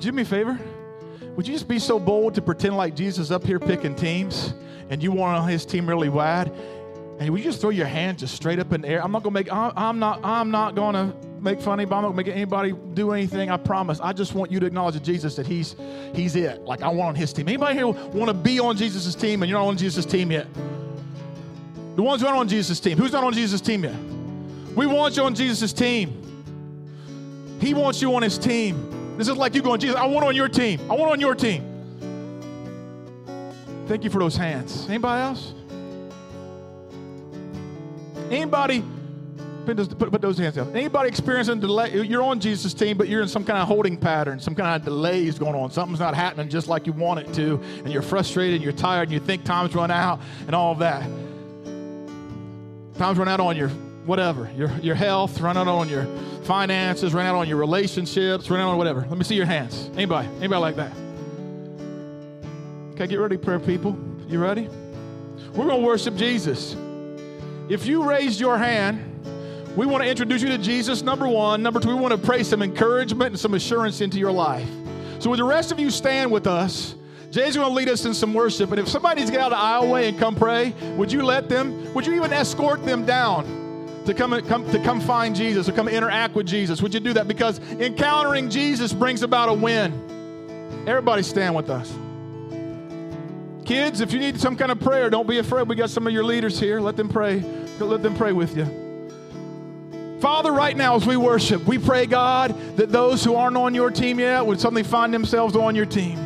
Do 0.01 0.11
me 0.11 0.23
a 0.23 0.25
favor? 0.25 0.59
Would 1.37 1.47
you 1.47 1.55
just 1.55 1.69
be 1.69 1.79
so 1.79 2.01
bold 2.01 2.35
to 2.35 2.43
pretend 2.43 2.77
like 2.77 2.97
Jesus 2.97 3.31
up 3.31 3.45
here 3.45 3.61
picking 3.61 3.95
teams 3.95 4.53
and 4.91 5.01
you 5.01 5.13
want 5.13 5.39
on 5.39 5.49
his 5.49 5.65
team 5.65 5.89
really 5.89 6.09
wide? 6.09 6.53
And 7.21 7.31
would 7.31 7.39
you 7.39 7.45
just 7.45 7.61
throw 7.61 7.71
your 7.71 7.87
hand 7.87 8.19
just 8.19 8.35
straight 8.35 8.59
up 8.59 8.73
in 8.73 8.81
the 8.81 8.89
air? 8.89 9.05
I'm 9.05 9.13
not 9.13 9.23
gonna 9.23 9.35
make 9.35 9.49
I'm 9.53 10.01
not 10.01 10.25
I'm 10.25 10.51
not 10.51 10.75
gonna 10.75 11.15
make 11.43 11.61
fun 11.61 11.81
of. 11.81 11.93
I'm 11.93 12.03
not 12.03 12.15
make 12.15 12.29
anybody 12.29 12.73
do 12.95 13.13
anything. 13.13 13.51
I 13.51 13.57
promise. 13.57 14.01
I 14.01 14.13
just 14.13 14.35
want 14.35 14.51
you 14.51 14.61
to 14.61 14.67
acknowledge 14.67 14.95
that 14.95 15.03
Jesus 15.03 15.35
that 15.37 15.47
He's 15.47 15.77
He's 16.15 16.37
it. 16.37 16.63
Like 16.65 16.83
I 16.83 16.89
want 16.89 17.11
on 17.11 17.15
His 17.15 17.33
team. 17.33 17.49
Anybody 17.49 17.75
here 17.75 17.87
want 17.89 18.29
to 18.29 18.35
be 18.35 18.61
on 18.61 18.77
Jesus' 18.77 19.15
team 19.15 19.43
and 19.43 19.51
you're 19.51 19.59
not 19.59 19.67
on 19.67 19.77
Jesus' 19.77 20.07
team 20.07 20.31
yet? 20.31 20.47
The 21.97 22.03
ones 22.03 22.23
who 22.23 22.29
aren't 22.29 22.39
on 22.39 22.49
Jesus' 22.49 22.81
team. 22.81 22.97
Who's 22.97 23.13
not 23.13 23.25
on 23.25 23.33
Jesus' 23.33 23.61
team 23.61 23.85
yet? 23.85 23.97
We 24.75 24.87
want 24.87 25.17
you 25.17 25.25
on 25.25 25.35
Jesus' 25.35 25.73
team. 25.73 26.19
He 27.61 27.75
wants 27.75 28.01
you 28.01 28.15
on 28.15 28.23
His 28.23 28.39
team. 28.39 29.17
This 29.19 29.29
is 29.29 29.37
like 29.37 29.55
you 29.55 29.63
going, 29.63 29.81
Jesus, 29.81 29.97
I 29.97 30.07
want 30.07 30.25
on 30.25 30.35
your 30.35 30.49
team. 30.49 30.81
I 30.91 30.95
want 30.95 31.13
on 31.13 31.21
your 31.21 31.35
team. 31.35 31.69
Thank 33.87 34.05
you 34.05 34.11
for 34.11 34.21
those 34.21 34.37
hands. 34.37 34.87
Anybody 34.89 35.23
else? 35.23 35.53
Anybody? 38.31 38.83
Put 39.65 39.77
those, 39.77 39.89
put, 39.89 40.11
put 40.11 40.21
those 40.21 40.39
hands 40.39 40.57
down. 40.57 40.75
Anybody 40.75 41.09
experiencing 41.09 41.61
delay? 41.61 41.95
You're 41.95 42.23
on 42.23 42.41
Jesus' 42.41 42.75
team, 42.75 42.97
but 42.97 43.09
you're 43.09 43.23
in 43.23 43.29
some 43.29 43.45
kind 43.45 43.59
of 43.61 43.69
holding 43.69 43.97
pattern, 43.97 44.41
some 44.41 44.55
kind 44.55 44.75
of 44.75 44.85
delays 44.85 45.39
going 45.39 45.55
on. 45.55 45.71
Something's 45.71 46.01
not 46.01 46.15
happening 46.15 46.49
just 46.49 46.67
like 46.67 46.87
you 46.87 46.93
want 46.93 47.21
it 47.21 47.33
to, 47.35 47.61
and 47.79 47.93
you're 47.93 48.03
frustrated, 48.03 48.57
and 48.57 48.65
you're 48.65 48.73
tired, 48.73 49.05
and 49.05 49.13
you 49.13 49.21
think 49.21 49.45
time's 49.45 49.75
run 49.75 49.91
out, 49.91 50.21
and 50.47 50.55
all 50.55 50.73
of 50.73 50.81
that. 50.81 51.09
Time's 52.99 53.19
run 53.19 53.29
out 53.29 53.41
on 53.41 53.57
your 53.57 53.69
whatever, 54.05 54.51
your, 54.57 54.71
your 54.81 54.97
health, 54.97 55.41
run 55.41 55.57
out 55.57 55.69
on 55.69 55.89
your 55.89 56.07
finances, 56.43 57.15
run 57.15 57.25
out 57.25 57.37
on 57.37 57.49
your 57.49 57.59
relationships, 57.59 58.51
run 58.51 58.61
out 58.61 58.71
on 58.71 58.79
whatever. 58.79 59.07
Let 59.09 59.17
me 59.17 59.25
see 59.25 59.37
your 59.37 59.47
hands. 59.47 59.91
Anybody? 59.95 60.29
Anybody 60.39 60.61
like 60.61 60.77
that? 60.77 60.93
Okay, 62.95 63.07
get 63.07 63.21
ready, 63.21 63.37
prayer 63.37 63.61
people. 63.61 63.97
You 64.27 64.41
ready? 64.41 64.69
We're 65.55 65.67
going 65.67 65.81
to 65.81 65.87
worship 65.87 66.17
Jesus. 66.17 66.75
If 67.69 67.87
you 67.87 68.03
raised 68.03 68.41
your 68.41 68.59
hand, 68.59 69.12
we 69.77 69.87
want 69.87 70.03
to 70.03 70.09
introduce 70.09 70.43
you 70.43 70.49
to 70.49 70.59
Jesus, 70.59 71.03
number 71.03 71.27
one. 71.29 71.63
Number 71.63 71.81
two, 71.81 71.89
we 71.89 71.95
want 71.95 72.13
to 72.13 72.19
pray 72.19 72.43
some 72.43 72.63
encouragement 72.63 73.31
and 73.31 73.41
some 73.41 73.55
assurance 73.55 74.01
into 74.01 74.19
your 74.19 74.33
life. 74.33 74.69
So, 75.19 75.31
would 75.31 75.39
the 75.39 75.45
rest 75.45 75.73
of 75.73 75.79
you 75.79 75.91
stand 75.91 76.31
with 76.31 76.47
us? 76.47 76.95
Jay's 77.31 77.57
going 77.57 77.69
to 77.69 77.75
lead 77.75 77.89
us 77.89 78.05
in 78.05 78.13
some 78.13 78.35
worship. 78.35 78.71
And 78.71 78.79
if 78.79 78.89
somebody 78.89 79.21
needs 79.21 79.31
to 79.31 79.37
get 79.37 79.43
out 79.43 79.53
of 79.53 79.59
the 79.59 79.87
aisleway 79.87 80.09
and 80.09 80.19
come 80.19 80.35
pray, 80.35 80.75
would 80.97 81.11
you 81.11 81.23
let 81.23 81.49
them? 81.49 81.95
Would 81.95 82.07
you 82.07 82.15
even 82.15 82.33
escort 82.33 82.85
them 82.85 83.07
down? 83.07 83.63
to 84.07 84.15
come, 84.15 84.41
come, 84.43 84.69
to 84.71 84.83
come 84.83 85.01
find 85.01 85.35
Jesus 85.35 85.69
or 85.69 85.73
come 85.73 85.89
interact 85.89 86.35
with 86.35 86.47
Jesus? 86.47 86.83
Would 86.83 86.93
you 86.93 87.01
do 87.01 87.13
that? 87.13 87.29
Because 87.29 87.61
encountering 87.61 88.51
Jesus 88.51 88.93
brings 88.93 89.23
about 89.23 89.49
a 89.49 89.53
win. 89.53 89.93
Everybody 90.87 91.23
stand 91.23 91.55
with 91.55 91.71
us. 91.71 91.93
Kids, 93.65 94.01
if 94.01 94.13
you 94.13 94.19
need 94.19 94.41
some 94.41 94.57
kind 94.57 94.73
of 94.73 94.81
prayer, 94.81 95.09
don't 95.09 95.29
be 95.29 95.39
afraid. 95.39 95.69
We 95.69 95.77
got 95.77 95.91
some 95.91 96.07
of 96.07 96.13
your 96.13 96.25
leaders 96.25 96.59
here. 96.59 96.81
Let 96.81 96.97
them 96.97 97.09
pray. 97.09 97.41
Let 97.79 98.03
them 98.03 98.17
pray 98.17 98.33
with 98.33 98.57
you. 98.57 98.82
Father, 100.23 100.53
right 100.53 100.77
now 100.77 100.95
as 100.95 101.05
we 101.05 101.17
worship, 101.17 101.65
we 101.65 101.79
pray, 101.79 102.07
God, 102.07 102.57
that 102.77 102.93
those 102.93 103.25
who 103.25 103.35
aren't 103.35 103.57
on 103.57 103.75
your 103.75 103.91
team 103.91 104.21
yet 104.21 104.47
would 104.47 104.61
suddenly 104.61 104.85
find 104.85 105.13
themselves 105.13 105.57
on 105.57 105.75
your 105.75 105.85
team. 105.85 106.17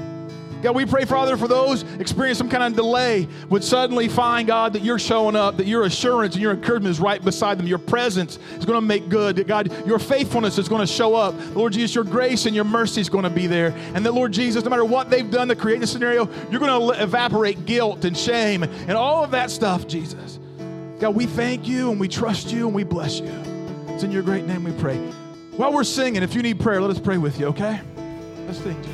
God, 0.61 0.75
we 0.75 0.85
pray, 0.85 1.07
Father, 1.07 1.39
for 1.39 1.49
those 1.49 1.83
experience 1.95 2.37
some 2.37 2.51
kind 2.51 2.63
of 2.63 2.77
delay 2.77 3.27
would 3.49 3.65
suddenly 3.65 4.07
find, 4.09 4.47
God, 4.49 4.75
that 4.75 4.83
you're 4.83 4.99
showing 4.99 5.35
up, 5.35 5.57
that 5.57 5.67
your 5.67 5.85
assurance 5.85 6.35
and 6.35 6.43
your 6.43 6.53
encouragement 6.53 6.91
is 6.91 7.01
right 7.01 7.25
beside 7.25 7.59
them. 7.59 7.67
Your 7.67 7.79
presence 7.79 8.39
is 8.59 8.67
going 8.67 8.77
to 8.77 8.87
make 8.87 9.09
good. 9.09 9.37
That, 9.37 9.47
God, 9.47 9.73
your 9.87 9.99
faithfulness 9.99 10.59
is 10.59 10.69
going 10.69 10.83
to 10.83 10.87
show 10.87 11.15
up. 11.15 11.35
Lord 11.57 11.73
Jesus, 11.73 11.95
your 11.95 12.05
grace 12.05 12.45
and 12.45 12.55
your 12.55 12.65
mercy 12.67 13.01
is 13.01 13.09
going 13.09 13.25
to 13.25 13.31
be 13.31 13.47
there. 13.47 13.73
And 13.95 14.05
that, 14.05 14.13
Lord 14.13 14.31
Jesus, 14.31 14.63
no 14.63 14.69
matter 14.69 14.85
what 14.85 15.09
they've 15.09 15.31
done 15.31 15.49
to 15.49 15.57
create 15.57 15.81
the 15.81 15.87
scenario, 15.87 16.29
you're 16.51 16.61
going 16.61 16.95
to 16.95 17.03
evaporate 17.03 17.65
guilt 17.65 18.05
and 18.05 18.15
shame 18.15 18.63
and 18.63 18.93
all 18.93 19.25
of 19.25 19.31
that 19.31 19.51
stuff, 19.51 19.87
Jesus. 19.87 20.39
God, 21.01 21.15
we 21.15 21.25
thank 21.25 21.67
you 21.67 21.91
and 21.91 21.99
we 21.99 22.09
trust 22.09 22.53
you 22.53 22.67
and 22.67 22.75
we 22.75 22.85
bless 22.85 23.21
you. 23.21 23.56
It's 23.97 24.05
in 24.05 24.13
your 24.13 24.23
great 24.23 24.45
name 24.45 24.63
we 24.63 24.73
pray. 24.73 24.99
While 25.57 25.73
we're 25.73 25.83
singing, 25.83 26.23
if 26.23 26.35
you 26.35 26.43
need 26.43 26.61
prayer, 26.61 26.83
let 26.83 26.91
us 26.91 27.01
pray 27.01 27.17
with 27.17 27.41
you, 27.41 27.47
okay? 27.47 27.81
Let's 28.47 28.59
sing, 28.59 28.77
Jay. 28.83 28.91